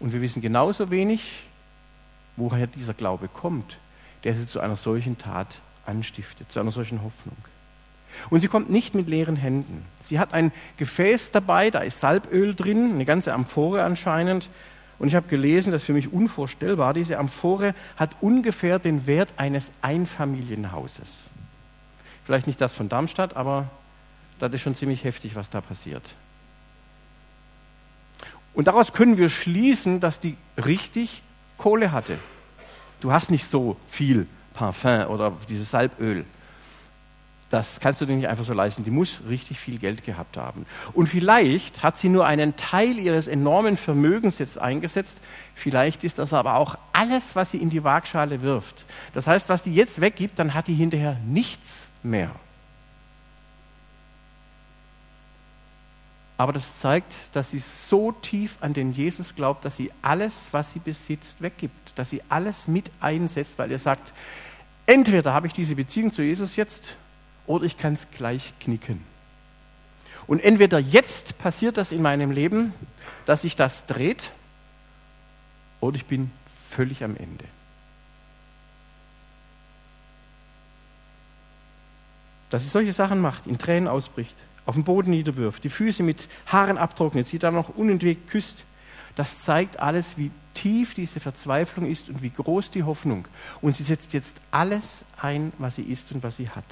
Und 0.00 0.12
wir 0.12 0.20
wissen 0.20 0.42
genauso 0.42 0.90
wenig, 0.90 1.42
woher 2.36 2.66
dieser 2.66 2.94
Glaube 2.94 3.28
kommt, 3.28 3.78
der 4.24 4.34
sie 4.34 4.46
zu 4.46 4.60
einer 4.60 4.76
solchen 4.76 5.18
Tat 5.18 5.58
anstiftet, 5.86 6.50
zu 6.50 6.60
einer 6.60 6.70
solchen 6.70 7.02
Hoffnung. 7.02 7.36
Und 8.30 8.40
sie 8.40 8.48
kommt 8.48 8.70
nicht 8.70 8.94
mit 8.94 9.08
leeren 9.08 9.36
Händen. 9.36 9.84
Sie 10.02 10.18
hat 10.18 10.34
ein 10.34 10.52
Gefäß 10.76 11.32
dabei, 11.32 11.70
da 11.70 11.80
ist 11.80 12.00
Salböl 12.00 12.54
drin, 12.54 12.92
eine 12.92 13.04
ganze 13.04 13.32
Amphore 13.32 13.82
anscheinend. 13.82 14.48
Und 14.98 15.08
ich 15.08 15.14
habe 15.14 15.26
gelesen, 15.28 15.72
das 15.72 15.82
ist 15.82 15.86
für 15.86 15.92
mich 15.92 16.12
unvorstellbar, 16.12 16.94
diese 16.94 17.18
Amphore 17.18 17.74
hat 17.96 18.10
ungefähr 18.20 18.78
den 18.78 19.06
Wert 19.06 19.34
eines 19.36 19.70
Einfamilienhauses. 19.82 21.08
Vielleicht 22.24 22.46
nicht 22.46 22.60
das 22.60 22.72
von 22.72 22.88
Darmstadt, 22.88 23.36
aber 23.36 23.68
das 24.38 24.52
ist 24.52 24.62
schon 24.62 24.74
ziemlich 24.74 25.04
heftig, 25.04 25.34
was 25.34 25.50
da 25.50 25.60
passiert. 25.60 26.02
Und 28.54 28.68
daraus 28.68 28.92
können 28.92 29.16
wir 29.16 29.28
schließen, 29.28 30.00
dass 30.00 30.20
die 30.20 30.36
richtig 30.56 31.22
Kohle 31.58 31.92
hatte. 31.92 32.18
Du 33.00 33.12
hast 33.12 33.30
nicht 33.30 33.50
so 33.50 33.76
viel 33.90 34.26
Parfum 34.54 35.06
oder 35.08 35.32
dieses 35.48 35.70
Salböl. 35.70 36.24
Das 37.50 37.78
kannst 37.78 38.00
du 38.00 38.06
dir 38.06 38.16
nicht 38.16 38.28
einfach 38.28 38.44
so 38.44 38.54
leisten. 38.54 38.84
Die 38.84 38.90
muss 38.90 39.20
richtig 39.28 39.60
viel 39.60 39.78
Geld 39.78 40.04
gehabt 40.04 40.36
haben. 40.36 40.66
Und 40.92 41.06
vielleicht 41.08 41.82
hat 41.82 41.98
sie 41.98 42.08
nur 42.08 42.26
einen 42.26 42.56
Teil 42.56 42.98
ihres 42.98 43.28
enormen 43.28 43.76
Vermögens 43.76 44.38
jetzt 44.38 44.58
eingesetzt. 44.58 45.20
Vielleicht 45.54 46.02
ist 46.02 46.18
das 46.18 46.32
aber 46.32 46.54
auch 46.54 46.76
alles, 46.92 47.36
was 47.36 47.50
sie 47.50 47.58
in 47.58 47.70
die 47.70 47.84
Waagschale 47.84 48.42
wirft. 48.42 48.84
Das 49.12 49.26
heißt, 49.26 49.48
was 49.48 49.62
die 49.62 49.74
jetzt 49.74 50.00
weggibt, 50.00 50.38
dann 50.38 50.54
hat 50.54 50.66
die 50.66 50.74
hinterher 50.74 51.16
nichts 51.26 51.88
mehr. 52.02 52.30
Aber 56.36 56.52
das 56.52 56.78
zeigt, 56.78 57.12
dass 57.32 57.50
sie 57.50 57.60
so 57.60 58.12
tief 58.12 58.56
an 58.60 58.74
den 58.74 58.92
Jesus 58.92 59.34
glaubt, 59.34 59.64
dass 59.64 59.76
sie 59.76 59.92
alles, 60.02 60.34
was 60.50 60.72
sie 60.72 60.80
besitzt, 60.80 61.40
weggibt. 61.40 61.92
Dass 61.96 62.10
sie 62.10 62.22
alles 62.28 62.66
mit 62.66 62.90
einsetzt, 63.00 63.58
weil 63.58 63.70
er 63.70 63.78
sagt, 63.78 64.12
entweder 64.86 65.32
habe 65.32 65.46
ich 65.46 65.52
diese 65.52 65.76
Beziehung 65.76 66.10
zu 66.10 66.22
Jesus 66.22 66.56
jetzt 66.56 66.96
oder 67.46 67.64
ich 67.64 67.76
kann 67.76 67.94
es 67.94 68.06
gleich 68.16 68.52
knicken. 68.58 69.04
Und 70.26 70.42
entweder 70.42 70.78
jetzt 70.78 71.38
passiert 71.38 71.76
das 71.76 71.92
in 71.92 72.02
meinem 72.02 72.30
Leben, 72.30 72.72
dass 73.26 73.42
sich 73.42 73.56
das 73.56 73.86
dreht, 73.86 74.30
oder 75.80 75.96
ich 75.96 76.06
bin 76.06 76.30
völlig 76.70 77.04
am 77.04 77.16
Ende. 77.16 77.44
Dass 82.48 82.62
sie 82.62 82.70
solche 82.70 82.92
Sachen 82.92 83.20
macht, 83.20 83.46
in 83.46 83.58
Tränen 83.58 83.88
ausbricht, 83.88 84.34
auf 84.66 84.74
den 84.74 84.84
Boden 84.84 85.10
niederwirft, 85.10 85.64
die 85.64 85.68
Füße 85.68 86.02
mit 86.02 86.28
Haaren 86.46 86.78
abtrocknet, 86.78 87.28
sie 87.28 87.38
dann 87.38 87.54
noch 87.54 87.70
unentwegt 87.70 88.30
küsst, 88.30 88.64
das 89.16 89.42
zeigt 89.42 89.78
alles, 89.78 90.16
wie 90.16 90.30
tief 90.54 90.94
diese 90.94 91.20
Verzweiflung 91.20 91.86
ist 91.86 92.08
und 92.08 92.22
wie 92.22 92.30
groß 92.30 92.70
die 92.70 92.82
Hoffnung. 92.82 93.28
Und 93.60 93.76
sie 93.76 93.84
setzt 93.84 94.12
jetzt 94.12 94.40
alles 94.50 95.04
ein, 95.20 95.52
was 95.58 95.76
sie 95.76 95.82
ist 95.82 96.10
und 96.12 96.22
was 96.22 96.36
sie 96.36 96.48
hat. 96.48 96.64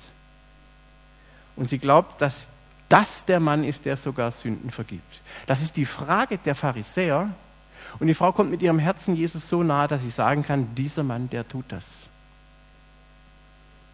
Und 1.55 1.69
sie 1.69 1.79
glaubt, 1.79 2.21
dass 2.21 2.49
das 2.89 3.25
der 3.25 3.41
Mann 3.41 3.65
ist, 3.65 3.85
der 3.85 3.97
sogar 3.97 4.33
Sünden 4.33 4.71
vergibt. 4.71 5.21
Das 5.47 5.63
ist 5.63 5.77
die 5.77 5.87
Frage 5.87 6.39
der 6.39 6.55
Pharisäer. 6.55 7.31
Und 7.99 8.07
die 8.07 8.15
Frau 8.15 8.33
kommt 8.33 8.51
mit 8.51 8.63
ihrem 8.63 8.79
Herzen 8.79 9.15
Jesus 9.15 9.49
so 9.49 9.63
nahe, 9.63 9.89
dass 9.89 10.03
sie 10.03 10.11
sagen 10.11 10.43
kann, 10.43 10.75
dieser 10.75 11.03
Mann, 11.03 11.31
der 11.31 11.47
tut 11.47 11.67
das. 11.69 11.85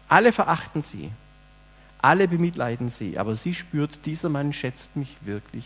Alle 0.07 0.31
verachten 0.31 0.81
sie. 0.81 1.11
Alle 2.01 2.27
bemitleiden 2.27 2.89
sie, 2.89 3.17
aber 3.17 3.35
sie 3.35 3.53
spürt, 3.53 4.05
dieser 4.05 4.29
Mann 4.29 4.53
schätzt 4.53 4.95
mich 4.95 5.17
wirklich 5.21 5.65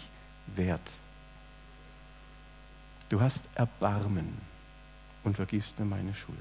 wert. 0.56 0.82
Du 3.10 3.22
hast 3.22 3.46
Erbarmen 3.54 4.38
und 5.24 5.36
vergibst 5.36 5.78
mir 5.80 5.86
meine 5.86 6.16
Schuld. 6.16 6.38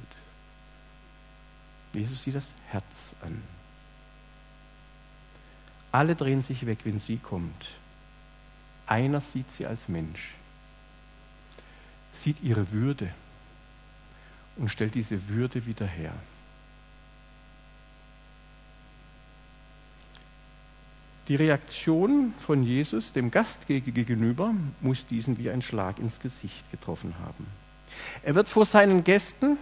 Jesus 1.93 2.23
sieht 2.23 2.35
das 2.35 2.47
Herz 2.69 3.15
an. 3.21 3.43
Alle 5.91 6.15
drehen 6.15 6.41
sich 6.41 6.65
weg, 6.65 6.79
wenn 6.85 6.99
sie 6.99 7.19
kommt. 7.19 7.69
Einer 8.87 9.21
sieht 9.21 9.53
sie 9.53 9.67
als 9.67 9.89
Mensch, 9.89 10.31
sieht 12.15 12.43
ihre 12.43 12.73
Würde 12.73 13.11
und 14.57 14.71
stellt 14.71 14.95
diese 14.95 15.29
Würde 15.29 15.67
wieder 15.67 15.87
her. 15.87 16.15
Die 21.33 21.37
Reaktion 21.37 22.35
von 22.41 22.63
Jesus 22.63 23.13
dem 23.13 23.31
Gast 23.31 23.67
gegenüber 23.67 24.53
muss 24.83 25.07
diesen 25.07 25.39
wie 25.39 25.51
ein 25.51 25.63
Schlag 25.63 25.99
ins 25.99 26.21
Gesicht 26.21 26.71
getroffen 26.71 27.15
haben. 27.25 27.47
Er 28.23 28.35
wird 28.35 28.51
vor 28.51 28.67
seinen 28.67 29.03
Gästen 29.03 29.57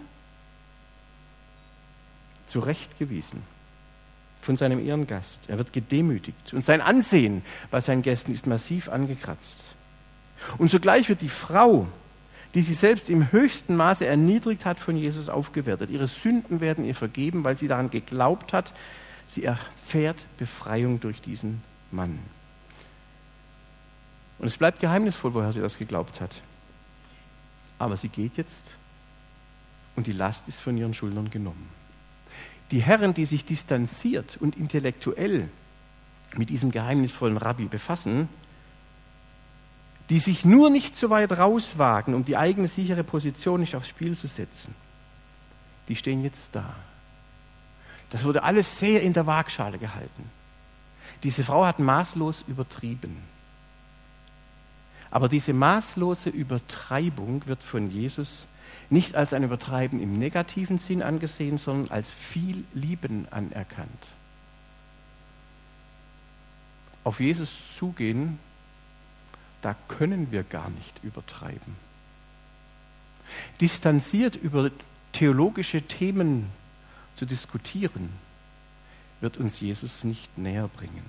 zurechtgewiesen 2.48 3.42
von 4.42 4.56
seinem 4.56 4.84
Ehrengast. 4.84 5.38
Er 5.46 5.58
wird 5.58 5.72
gedemütigt 5.72 6.52
und 6.54 6.64
sein 6.64 6.80
Ansehen 6.80 7.44
bei 7.70 7.80
seinen 7.80 8.02
Gästen 8.02 8.32
ist 8.32 8.48
massiv 8.48 8.88
angekratzt. 8.88 9.62
Und 10.58 10.72
zugleich 10.72 11.08
wird 11.08 11.20
die 11.20 11.28
Frau, 11.28 11.86
die 12.54 12.62
sich 12.62 12.78
selbst 12.78 13.08
im 13.08 13.30
höchsten 13.30 13.76
Maße 13.76 14.04
erniedrigt 14.04 14.64
hat, 14.66 14.80
von 14.80 14.96
Jesus 14.96 15.28
aufgewertet. 15.28 15.90
Ihre 15.90 16.08
Sünden 16.08 16.60
werden 16.60 16.84
ihr 16.84 16.96
vergeben, 16.96 17.44
weil 17.44 17.56
sie 17.56 17.68
daran 17.68 17.90
geglaubt 17.90 18.52
hat, 18.52 18.72
Sie 19.30 19.44
erfährt 19.44 20.26
Befreiung 20.38 20.98
durch 20.98 21.20
diesen 21.20 21.62
Mann. 21.92 22.18
Und 24.40 24.48
es 24.48 24.56
bleibt 24.56 24.80
geheimnisvoll, 24.80 25.34
woher 25.34 25.52
sie 25.52 25.60
das 25.60 25.78
geglaubt 25.78 26.20
hat. 26.20 26.34
Aber 27.78 27.96
sie 27.96 28.08
geht 28.08 28.36
jetzt 28.36 28.72
und 29.94 30.08
die 30.08 30.12
Last 30.12 30.48
ist 30.48 30.60
von 30.60 30.76
ihren 30.76 30.94
Schultern 30.94 31.30
genommen. 31.30 31.68
Die 32.72 32.82
Herren, 32.82 33.14
die 33.14 33.24
sich 33.24 33.44
distanziert 33.44 34.36
und 34.40 34.56
intellektuell 34.56 35.48
mit 36.36 36.50
diesem 36.50 36.72
geheimnisvollen 36.72 37.36
Rabbi 37.36 37.66
befassen, 37.66 38.28
die 40.08 40.18
sich 40.18 40.44
nur 40.44 40.70
nicht 40.70 40.96
so 40.96 41.08
weit 41.08 41.30
rauswagen, 41.30 42.14
um 42.14 42.24
die 42.24 42.36
eigene 42.36 42.66
sichere 42.66 43.04
Position 43.04 43.60
nicht 43.60 43.76
aufs 43.76 43.88
Spiel 43.88 44.16
zu 44.16 44.26
setzen, 44.26 44.74
die 45.88 45.94
stehen 45.94 46.24
jetzt 46.24 46.50
da 46.52 46.74
das 48.10 48.24
wurde 48.24 48.42
alles 48.42 48.78
sehr 48.78 49.02
in 49.02 49.12
der 49.12 49.26
Waagschale 49.26 49.78
gehalten. 49.78 50.30
Diese 51.22 51.44
Frau 51.44 51.64
hat 51.64 51.78
maßlos 51.78 52.44
übertrieben. 52.48 53.16
Aber 55.10 55.28
diese 55.28 55.52
maßlose 55.52 56.30
Übertreibung 56.30 57.46
wird 57.46 57.62
von 57.62 57.90
Jesus 57.90 58.46
nicht 58.90 59.14
als 59.14 59.32
ein 59.32 59.44
Übertreiben 59.44 60.00
im 60.00 60.18
negativen 60.18 60.78
Sinn 60.78 61.02
angesehen, 61.02 61.58
sondern 61.58 61.90
als 61.90 62.10
viel 62.10 62.64
Lieben 62.74 63.26
anerkannt. 63.30 63.88
Auf 67.04 67.20
Jesus 67.20 67.50
zugehen, 67.76 68.38
da 69.62 69.74
können 69.88 70.32
wir 70.32 70.42
gar 70.42 70.70
nicht 70.70 71.02
übertreiben. 71.02 71.76
Distanziert 73.60 74.36
über 74.36 74.70
theologische 75.12 75.82
Themen 75.82 76.50
zu 77.20 77.26
diskutieren, 77.26 78.08
wird 79.20 79.36
uns 79.36 79.60
Jesus 79.60 80.04
nicht 80.04 80.38
näher 80.38 80.68
bringen. 80.68 81.04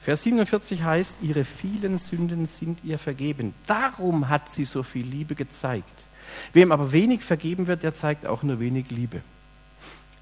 Vers 0.00 0.22
47 0.22 0.84
heißt, 0.84 1.16
ihre 1.20 1.44
vielen 1.44 1.98
Sünden 1.98 2.46
sind 2.46 2.78
ihr 2.84 3.00
vergeben. 3.00 3.54
Darum 3.66 4.28
hat 4.28 4.54
sie 4.54 4.64
so 4.64 4.84
viel 4.84 5.04
Liebe 5.04 5.34
gezeigt. 5.34 6.04
Wem 6.52 6.70
aber 6.70 6.92
wenig 6.92 7.24
vergeben 7.24 7.66
wird, 7.66 7.82
der 7.82 7.96
zeigt 7.96 8.24
auch 8.24 8.44
nur 8.44 8.60
wenig 8.60 8.88
Liebe. 8.92 9.20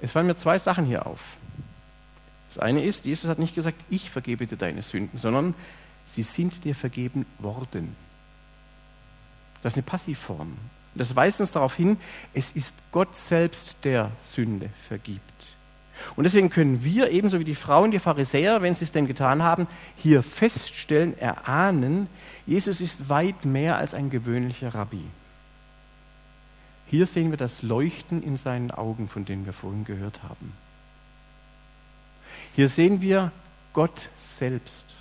Es 0.00 0.12
fallen 0.12 0.26
mir 0.26 0.36
zwei 0.36 0.58
Sachen 0.58 0.86
hier 0.86 1.04
auf. 1.04 1.20
Das 2.48 2.62
eine 2.62 2.82
ist, 2.82 3.04
Jesus 3.04 3.28
hat 3.28 3.38
nicht 3.38 3.54
gesagt, 3.54 3.76
ich 3.90 4.08
vergebe 4.08 4.46
dir 4.46 4.56
deine 4.56 4.80
Sünden, 4.80 5.18
sondern 5.18 5.54
sie 6.06 6.22
sind 6.22 6.64
dir 6.64 6.74
vergeben 6.74 7.26
worden. 7.40 7.94
Das 9.62 9.74
ist 9.74 9.76
eine 9.76 9.82
Passivform. 9.82 10.56
Das 10.94 11.16
weist 11.16 11.40
uns 11.40 11.52
darauf 11.52 11.74
hin, 11.74 11.96
es 12.34 12.50
ist 12.50 12.74
Gott 12.90 13.16
selbst, 13.16 13.76
der 13.84 14.10
Sünde 14.34 14.68
vergibt. 14.88 15.20
Und 16.16 16.24
deswegen 16.24 16.50
können 16.50 16.84
wir, 16.84 17.10
ebenso 17.10 17.38
wie 17.38 17.44
die 17.44 17.54
Frauen, 17.54 17.90
die 17.90 17.98
Pharisäer, 17.98 18.60
wenn 18.60 18.74
sie 18.74 18.84
es 18.84 18.92
denn 18.92 19.06
getan 19.06 19.42
haben, 19.42 19.66
hier 19.96 20.22
feststellen, 20.22 21.16
erahnen, 21.18 22.08
Jesus 22.46 22.80
ist 22.80 23.08
weit 23.08 23.44
mehr 23.44 23.76
als 23.76 23.94
ein 23.94 24.10
gewöhnlicher 24.10 24.74
Rabbi. 24.74 25.04
Hier 26.88 27.06
sehen 27.06 27.30
wir 27.30 27.38
das 27.38 27.62
Leuchten 27.62 28.22
in 28.22 28.36
seinen 28.36 28.70
Augen, 28.70 29.08
von 29.08 29.24
denen 29.24 29.46
wir 29.46 29.52
vorhin 29.54 29.84
gehört 29.84 30.22
haben. 30.24 30.52
Hier 32.54 32.68
sehen 32.68 33.00
wir 33.00 33.32
Gott 33.72 34.10
selbst, 34.38 34.91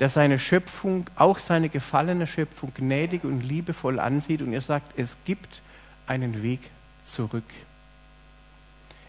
der 0.00 0.08
seine 0.08 0.38
Schöpfung, 0.38 1.06
auch 1.16 1.38
seine 1.38 1.68
gefallene 1.68 2.26
Schöpfung, 2.26 2.72
gnädig 2.74 3.24
und 3.24 3.42
liebevoll 3.42 3.98
ansieht 3.98 4.42
und 4.42 4.52
er 4.52 4.60
sagt, 4.60 4.98
es 4.98 5.16
gibt 5.24 5.62
einen 6.06 6.42
Weg 6.42 6.60
zurück. 7.04 7.44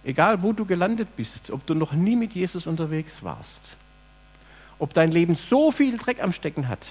Egal, 0.04 0.44
wo 0.44 0.54
du 0.54 0.66
gelandet 0.66 1.16
bist, 1.16 1.50
ob 1.50 1.66
du 1.66 1.74
noch 1.74 1.94
nie 1.94 2.16
mit 2.16 2.34
Jesus 2.34 2.68
unterwegs 2.68 3.24
warst, 3.24 3.62
ob 4.78 4.94
dein 4.94 5.12
Leben 5.12 5.36
so 5.36 5.72
viel 5.72 5.98
Dreck 5.98 6.22
am 6.22 6.32
Stecken 6.32 6.68
hat, 6.68 6.86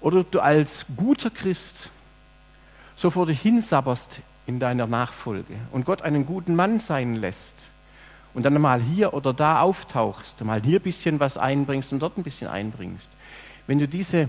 oder 0.00 0.20
ob 0.20 0.30
du 0.32 0.40
als 0.40 0.84
guter 0.96 1.30
Christ 1.30 1.90
so 2.96 3.10
vor 3.10 3.26
dich 3.26 3.40
hinsabberst 3.40 4.18
in 4.46 4.58
deiner 4.58 4.88
Nachfolge 4.88 5.54
und 5.70 5.84
Gott 5.84 6.02
einen 6.02 6.26
guten 6.26 6.56
Mann 6.56 6.78
sein 6.80 7.14
lässt 7.14 7.62
und 8.34 8.44
dann 8.44 8.60
mal 8.60 8.80
hier 8.80 9.14
oder 9.14 9.32
da 9.32 9.60
auftauchst, 9.60 10.42
mal 10.44 10.62
hier 10.62 10.80
ein 10.80 10.82
bisschen 10.82 11.20
was 11.20 11.36
einbringst 11.36 11.92
und 11.92 12.00
dort 12.00 12.16
ein 12.16 12.22
bisschen 12.22 12.48
einbringst. 12.48 13.10
Wenn 13.66 13.78
du 13.78 13.86
diese 13.86 14.28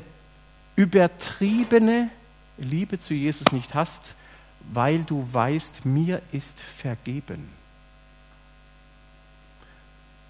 übertriebene 0.76 2.10
Liebe 2.58 3.00
zu 3.00 3.13
Jesus 3.13 3.52
nicht 3.52 3.74
hast, 3.74 4.16
weil 4.72 5.04
du 5.04 5.28
weißt, 5.32 5.86
mir 5.86 6.22
ist 6.32 6.60
vergeben, 6.60 7.50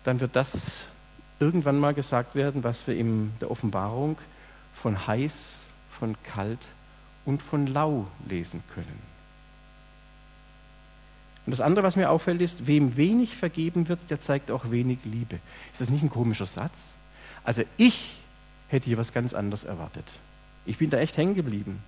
dann 0.04 0.20
wird 0.20 0.36
das 0.36 0.52
irgendwann 1.40 1.80
mal 1.80 1.94
gesagt 1.94 2.36
werden, 2.36 2.64
was 2.64 2.86
wir 2.88 2.96
in 2.96 3.34
der 3.40 3.52
Offenbarung 3.52 4.18
von 4.74 5.08
heiß, 5.08 5.56
von 6.00 6.16
kalt 6.24 6.60
und 7.26 7.42
von 7.42 7.68
lau 7.68 8.08
lesen 8.28 8.64
können. 8.74 9.13
Und 11.46 11.52
das 11.52 11.62
andere, 11.62 11.84
was 11.84 11.96
mir 11.96 12.10
auffällt, 12.10 12.42
ist, 12.42 12.68
wem 12.68 12.96
wenig 12.96 13.36
vergeben 13.36 13.90
wird, 13.90 14.00
der 14.10 14.22
zeigt 14.22 14.50
auch 14.50 14.72
wenig 14.72 15.00
Liebe. 15.04 15.40
Ist 15.72 15.82
das 15.82 15.90
nicht 15.90 16.04
ein 16.04 16.10
komischer 16.10 16.46
Satz? 16.46 16.78
Also 17.44 17.64
ich 17.78 18.14
hätte 18.70 18.86
hier 18.86 18.98
was 18.98 19.12
ganz 19.12 19.34
anderes 19.34 19.66
erwartet. 19.66 20.06
Ich 20.66 20.78
bin 20.78 20.90
da 20.90 20.98
echt 20.98 21.18
hängen 21.18 21.36
geblieben. 21.36 21.84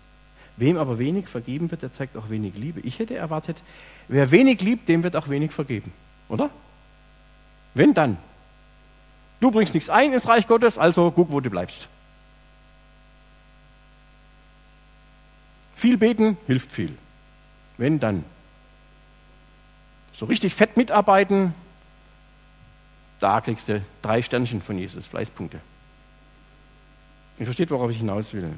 Wem 0.58 0.78
aber 0.78 1.00
wenig 1.00 1.28
vergeben 1.28 1.72
wird, 1.72 1.82
der 1.82 1.94
zeigt 1.94 2.18
auch 2.18 2.30
wenig 2.30 2.56
Liebe. 2.56 2.82
Ich 2.82 3.00
hätte 3.00 3.16
erwartet, 3.16 3.62
wer 4.08 4.32
wenig 4.32 4.62
liebt, 4.62 4.88
dem 4.90 5.04
wird 5.04 5.16
auch 5.16 5.30
wenig 5.30 5.52
vergeben. 5.52 5.92
Oder? 6.28 6.50
Wenn 7.74 7.94
dann. 7.94 8.18
Du 9.40 9.52
bringst 9.52 9.74
nichts 9.74 9.90
ein 9.90 10.14
ins 10.14 10.28
Reich 10.28 10.48
Gottes, 10.48 10.78
also 10.78 11.12
guck, 11.12 11.32
wo 11.32 11.40
du 11.40 11.50
bleibst. 11.50 11.88
Viel 15.76 15.98
beten 15.98 16.38
hilft 16.48 16.72
viel. 16.72 16.98
Wenn 17.78 18.00
dann. 18.00 18.24
So 20.18 20.26
richtig 20.26 20.56
fett 20.56 20.78
mitarbeiten, 20.78 21.54
da 23.20 23.42
kriegst 23.42 23.68
du 23.68 23.82
drei 24.02 24.22
Sternchen 24.22 24.62
von 24.62 24.78
Jesus, 24.78 25.06
Fleißpunkte. 25.06 25.60
Ihr 27.38 27.46
versteht, 27.46 27.70
worauf 27.72 27.92
ich 27.92 27.98
hinaus 27.98 28.34
will. 28.34 28.54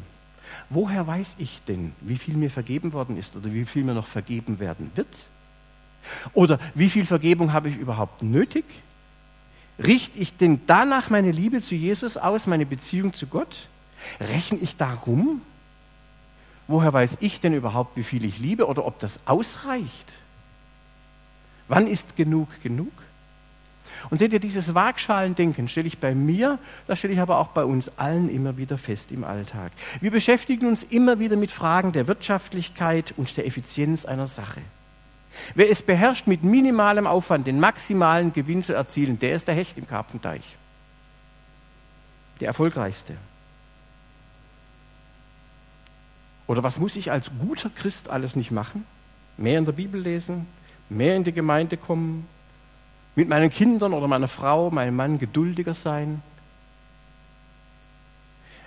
Woher 0.69 1.07
weiß 1.07 1.35
ich 1.39 1.61
denn, 1.67 1.93
wie 2.01 2.17
viel 2.17 2.35
mir 2.35 2.51
vergeben 2.51 2.93
worden 2.93 3.17
ist 3.17 3.35
oder 3.35 3.51
wie 3.53 3.65
viel 3.65 3.83
mir 3.83 3.93
noch 3.93 4.07
vergeben 4.07 4.59
werden 4.59 4.91
wird? 4.95 5.07
Oder 6.33 6.59
wie 6.75 6.89
viel 6.89 7.05
Vergebung 7.05 7.53
habe 7.53 7.69
ich 7.69 7.77
überhaupt 7.77 8.21
nötig? 8.21 8.65
Richte 9.79 10.17
ich 10.19 10.37
denn 10.37 10.61
danach 10.67 11.09
meine 11.09 11.31
Liebe 11.31 11.61
zu 11.61 11.75
Jesus 11.75 12.17
aus, 12.17 12.45
meine 12.45 12.65
Beziehung 12.65 13.13
zu 13.13 13.27
Gott? 13.27 13.67
Rechne 14.19 14.57
ich 14.59 14.77
darum? 14.77 15.41
Woher 16.67 16.93
weiß 16.93 17.17
ich 17.19 17.39
denn 17.39 17.53
überhaupt, 17.53 17.97
wie 17.97 18.03
viel 18.03 18.25
ich 18.25 18.39
liebe 18.39 18.67
oder 18.67 18.85
ob 18.85 18.99
das 18.99 19.19
ausreicht? 19.25 20.11
Wann 21.67 21.87
ist 21.87 22.15
genug 22.15 22.47
genug? 22.61 22.91
Und 24.09 24.19
seht 24.19 24.31
ihr, 24.31 24.39
dieses 24.39 24.73
Waagschalendenken 24.73 25.67
stelle 25.67 25.87
ich 25.87 25.97
bei 25.97 26.15
mir, 26.15 26.59
das 26.85 26.99
stelle 26.99 27.13
ich 27.13 27.19
aber 27.19 27.39
auch 27.39 27.49
bei 27.49 27.65
uns 27.65 27.91
allen 27.97 28.29
immer 28.29 28.57
wieder 28.57 28.77
fest 28.77 29.11
im 29.11 29.23
Alltag. 29.23 29.71
Wir 29.99 30.11
beschäftigen 30.11 30.67
uns 30.67 30.83
immer 30.83 31.19
wieder 31.19 31.35
mit 31.35 31.51
Fragen 31.51 31.91
der 31.91 32.07
Wirtschaftlichkeit 32.07 33.13
und 33.17 33.35
der 33.35 33.45
Effizienz 33.45 34.05
einer 34.05 34.27
Sache. 34.27 34.61
Wer 35.55 35.69
es 35.69 35.81
beherrscht, 35.81 36.27
mit 36.27 36.43
minimalem 36.43 37.05
Aufwand 37.05 37.47
den 37.47 37.59
maximalen 37.59 38.33
Gewinn 38.33 38.63
zu 38.63 38.73
erzielen, 38.73 39.19
der 39.19 39.35
ist 39.35 39.47
der 39.47 39.55
Hecht 39.55 39.77
im 39.77 39.87
Karpfenteich. 39.87 40.55
Der 42.39 42.47
erfolgreichste. 42.47 43.15
Oder 46.47 46.63
was 46.63 46.79
muss 46.79 46.95
ich 46.95 47.11
als 47.11 47.29
guter 47.39 47.69
Christ 47.69 48.09
alles 48.09 48.35
nicht 48.35 48.51
machen? 48.51 48.85
Mehr 49.37 49.59
in 49.59 49.65
der 49.65 49.73
Bibel 49.73 50.01
lesen, 50.01 50.47
mehr 50.89 51.15
in 51.15 51.23
die 51.23 51.33
Gemeinde 51.33 51.77
kommen, 51.77 52.27
mit 53.15 53.27
meinen 53.27 53.49
Kindern 53.49 53.93
oder 53.93 54.07
meiner 54.07 54.27
Frau, 54.27 54.69
meinem 54.69 54.95
Mann 54.95 55.19
geduldiger 55.19 55.73
sein. 55.73 56.21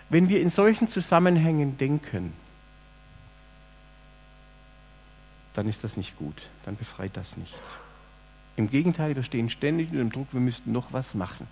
Wenn 0.08 0.28
wir 0.28 0.40
in 0.40 0.50
solchen 0.50 0.88
Zusammenhängen 0.88 1.78
denken, 1.78 2.32
dann 5.54 5.68
ist 5.68 5.84
das 5.84 5.96
nicht 5.96 6.18
gut, 6.18 6.42
dann 6.64 6.76
befreit 6.76 7.16
das 7.16 7.36
nicht. 7.36 7.54
Im 8.56 8.70
Gegenteil, 8.70 9.14
wir 9.14 9.22
stehen 9.22 9.50
ständig 9.50 9.90
unter 9.90 10.02
dem 10.02 10.12
Druck, 10.12 10.28
wir 10.32 10.40
müssten 10.40 10.72
noch 10.72 10.92
was 10.92 11.14
machen. 11.14 11.46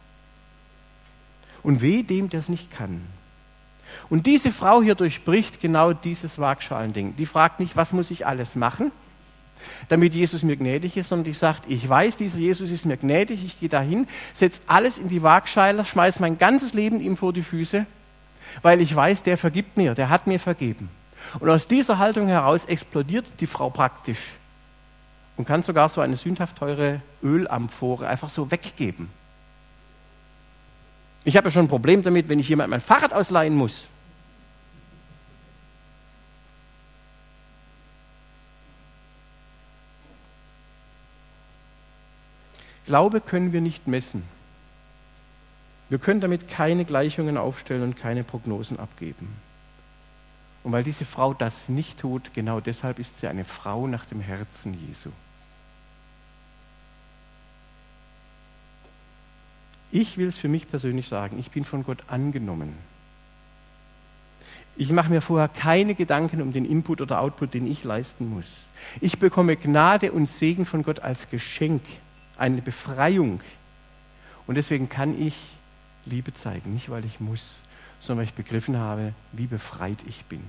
Und 1.62 1.80
weh 1.82 2.02
dem, 2.02 2.30
der 2.30 2.40
es 2.40 2.48
nicht 2.48 2.70
kann. 2.70 3.00
Und 4.10 4.26
diese 4.26 4.50
Frau 4.50 4.82
hier 4.82 4.94
durchbricht 4.94 5.60
genau 5.60 5.92
dieses 5.92 6.38
Waagschalending. 6.38 7.16
Die 7.16 7.26
fragt 7.26 7.60
nicht, 7.60 7.76
was 7.76 7.92
muss 7.92 8.10
ich 8.10 8.26
alles 8.26 8.54
machen, 8.54 8.92
damit 9.88 10.14
Jesus 10.14 10.42
mir 10.42 10.56
gnädig 10.56 10.96
ist, 10.96 11.08
sondern 11.08 11.24
die 11.24 11.32
sagt, 11.32 11.64
ich 11.68 11.88
weiß, 11.88 12.16
dieser 12.16 12.38
Jesus 12.38 12.70
ist 12.70 12.86
mir 12.86 12.96
gnädig, 12.96 13.44
ich 13.44 13.60
gehe 13.60 13.68
dahin, 13.68 14.06
setze 14.34 14.60
alles 14.66 14.98
in 14.98 15.08
die 15.08 15.22
Waagschale, 15.22 15.84
schmeiße 15.84 16.20
mein 16.20 16.38
ganzes 16.38 16.74
Leben 16.74 17.00
ihm 17.00 17.16
vor 17.16 17.32
die 17.32 17.42
Füße, 17.42 17.86
weil 18.62 18.80
ich 18.80 18.94
weiß, 18.94 19.22
der 19.22 19.36
vergibt 19.36 19.76
mir, 19.76 19.94
der 19.94 20.10
hat 20.10 20.26
mir 20.26 20.38
vergeben. 20.38 20.88
Und 21.40 21.50
aus 21.50 21.66
dieser 21.66 21.98
Haltung 21.98 22.28
heraus 22.28 22.64
explodiert 22.64 23.26
die 23.40 23.46
Frau 23.46 23.70
praktisch 23.70 24.30
und 25.36 25.46
kann 25.46 25.62
sogar 25.62 25.88
so 25.88 26.00
eine 26.00 26.16
sündhaft 26.16 26.56
teure 26.56 27.00
Ölamphore 27.22 28.06
einfach 28.06 28.30
so 28.30 28.50
weggeben. 28.50 29.08
Ich 31.24 31.36
habe 31.36 31.48
ja 31.48 31.50
schon 31.50 31.66
ein 31.66 31.68
Problem 31.68 32.02
damit, 32.02 32.28
wenn 32.28 32.38
ich 32.38 32.48
jemand 32.48 32.70
mein 32.70 32.80
Fahrrad 32.80 33.12
ausleihen 33.12 33.54
muss. 33.54 33.86
Glaube 42.88 43.20
können 43.20 43.52
wir 43.52 43.60
nicht 43.60 43.86
messen. 43.86 44.22
Wir 45.90 45.98
können 45.98 46.22
damit 46.22 46.48
keine 46.48 46.86
Gleichungen 46.86 47.36
aufstellen 47.36 47.82
und 47.82 47.98
keine 47.98 48.24
Prognosen 48.24 48.78
abgeben. 48.78 49.28
Und 50.64 50.72
weil 50.72 50.84
diese 50.84 51.04
Frau 51.04 51.34
das 51.34 51.68
nicht 51.68 52.00
tut, 52.00 52.32
genau 52.32 52.60
deshalb 52.60 52.98
ist 52.98 53.20
sie 53.20 53.28
eine 53.28 53.44
Frau 53.44 53.86
nach 53.86 54.06
dem 54.06 54.22
Herzen 54.22 54.72
Jesu. 54.88 55.10
Ich 59.92 60.16
will 60.16 60.28
es 60.28 60.38
für 60.38 60.48
mich 60.48 60.66
persönlich 60.70 61.08
sagen, 61.08 61.38
ich 61.38 61.50
bin 61.50 61.66
von 61.66 61.84
Gott 61.84 62.04
angenommen. 62.08 62.72
Ich 64.78 64.90
mache 64.92 65.10
mir 65.10 65.20
vorher 65.20 65.48
keine 65.48 65.94
Gedanken 65.94 66.40
um 66.40 66.54
den 66.54 66.64
Input 66.64 67.02
oder 67.02 67.20
Output, 67.20 67.52
den 67.52 67.70
ich 67.70 67.84
leisten 67.84 68.30
muss. 68.30 68.50
Ich 69.02 69.18
bekomme 69.18 69.56
Gnade 69.56 70.10
und 70.10 70.30
Segen 70.30 70.64
von 70.64 70.82
Gott 70.82 71.00
als 71.00 71.28
Geschenk, 71.28 71.82
eine 72.38 72.62
Befreiung. 72.62 73.40
Und 74.46 74.54
deswegen 74.54 74.88
kann 74.88 75.20
ich 75.20 75.34
Liebe 76.06 76.32
zeigen, 76.34 76.72
nicht 76.72 76.90
weil 76.90 77.04
ich 77.04 77.20
muss, 77.20 77.44
sondern 78.00 78.18
weil 78.18 78.28
ich 78.30 78.34
begriffen 78.34 78.76
habe, 78.76 79.12
wie 79.32 79.46
befreit 79.46 79.98
ich 80.06 80.24
bin. 80.24 80.42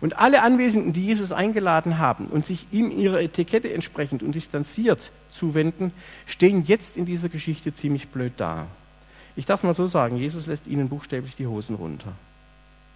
Und 0.00 0.18
alle 0.18 0.42
Anwesenden, 0.42 0.92
die 0.92 1.04
Jesus 1.04 1.32
eingeladen 1.32 1.98
haben 1.98 2.26
und 2.26 2.46
sich 2.46 2.66
ihm 2.70 2.90
ihrer 2.90 3.20
Etikette 3.20 3.72
entsprechend 3.72 4.22
und 4.22 4.34
distanziert 4.34 5.10
zuwenden, 5.30 5.92
stehen 6.26 6.64
jetzt 6.66 6.96
in 6.96 7.06
dieser 7.06 7.28
Geschichte 7.28 7.74
ziemlich 7.74 8.08
blöd 8.08 8.32
da. 8.36 8.66
Ich 9.36 9.46
darf 9.46 9.62
mal 9.62 9.74
so 9.74 9.86
sagen, 9.86 10.16
Jesus 10.16 10.46
lässt 10.46 10.66
ihnen 10.66 10.88
buchstäblich 10.88 11.36
die 11.36 11.46
Hosen 11.46 11.76
runter. 11.76 12.12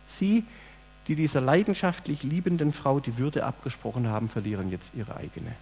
Sie, 0.09 0.45
die 1.09 1.15
dieser 1.15 1.41
leidenschaftlich 1.41 2.23
liebenden 2.23 2.73
Frau 2.73 3.01
die 3.01 3.19
Würde 3.19 3.45
abgesprochen 3.45 4.09
haben, 4.09 4.29
verlieren 4.29 4.71
jetzt 4.71 4.93
ihre 4.95 5.17
eigene. 5.17 5.55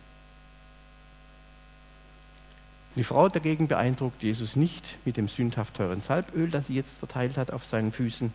Die 2.94 3.04
Frau 3.04 3.28
dagegen 3.28 3.68
beeindruckt 3.68 4.22
Jesus 4.22 4.54
nicht 4.54 4.98
mit 5.06 5.16
dem 5.16 5.28
sündhaft 5.28 5.74
teuren 5.74 6.02
Salböl, 6.02 6.50
das 6.50 6.66
sie 6.66 6.74
jetzt 6.74 6.98
verteilt 6.98 7.38
hat 7.38 7.50
auf 7.50 7.64
seinen 7.64 7.90
Füßen, 7.90 8.32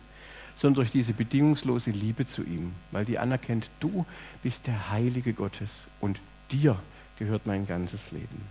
sondern 0.56 0.74
durch 0.74 0.90
diese 0.90 1.12
bedingungslose 1.12 1.90
Liebe 1.90 2.26
zu 2.26 2.42
ihm, 2.42 2.72
weil 2.90 3.04
die 3.04 3.20
anerkennt, 3.20 3.68
du 3.78 4.04
bist 4.42 4.66
der 4.66 4.90
Heilige 4.90 5.32
Gottes 5.32 5.70
und 6.00 6.18
dir 6.50 6.76
gehört 7.18 7.46
mein 7.46 7.68
ganzes 7.68 8.10
Leben. 8.10 8.42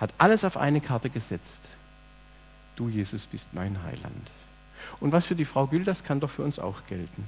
Hat 0.00 0.12
alles 0.18 0.42
auf 0.44 0.56
eine 0.56 0.80
Karte 0.80 1.08
gesetzt. 1.08 1.62
Du, 2.74 2.88
Jesus, 2.88 3.26
bist 3.26 3.46
mein 3.52 3.80
Heiland. 3.84 4.30
Und 4.98 5.12
was 5.12 5.26
für 5.26 5.36
die 5.36 5.44
Frau 5.44 5.68
gilt, 5.68 5.86
das 5.86 6.02
kann 6.02 6.18
doch 6.20 6.30
für 6.30 6.42
uns 6.42 6.58
auch 6.58 6.84
gelten. 6.88 7.24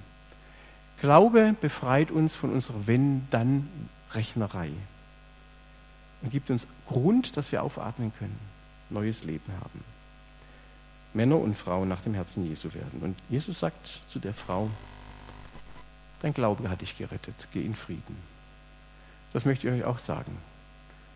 Glaube 1.00 1.54
befreit 1.60 2.10
uns 2.10 2.34
von 2.34 2.52
unserer 2.52 2.86
Wenn-Dann-Rechnerei 2.86 4.72
und 6.22 6.30
gibt 6.30 6.50
uns 6.50 6.66
Grund, 6.88 7.36
dass 7.36 7.52
wir 7.52 7.62
aufatmen 7.62 8.12
können, 8.18 8.38
neues 8.90 9.24
Leben 9.24 9.52
haben. 9.60 9.84
Männer 11.14 11.38
und 11.38 11.56
Frauen 11.56 11.88
nach 11.88 12.02
dem 12.02 12.14
Herzen 12.14 12.46
Jesu 12.46 12.74
werden. 12.74 13.00
Und 13.00 13.16
Jesus 13.28 13.60
sagt 13.60 14.02
zu 14.08 14.18
der 14.18 14.34
Frau, 14.34 14.70
dein 16.20 16.34
Glaube 16.34 16.68
hat 16.68 16.80
dich 16.80 16.96
gerettet, 16.98 17.34
geh 17.52 17.64
in 17.64 17.74
Frieden. 17.74 18.16
Das 19.32 19.44
möchte 19.44 19.68
ich 19.68 19.74
euch 19.74 19.84
auch 19.84 19.98
sagen. 19.98 20.36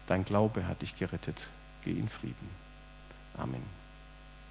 Dein 0.07 0.25
Glaube 0.25 0.67
hat 0.67 0.83
dich 0.83 0.97
gerettet, 0.97 1.37
geh 1.85 1.93
in 1.93 2.09
Frieden. 2.09 2.49
Amen. 3.37 3.82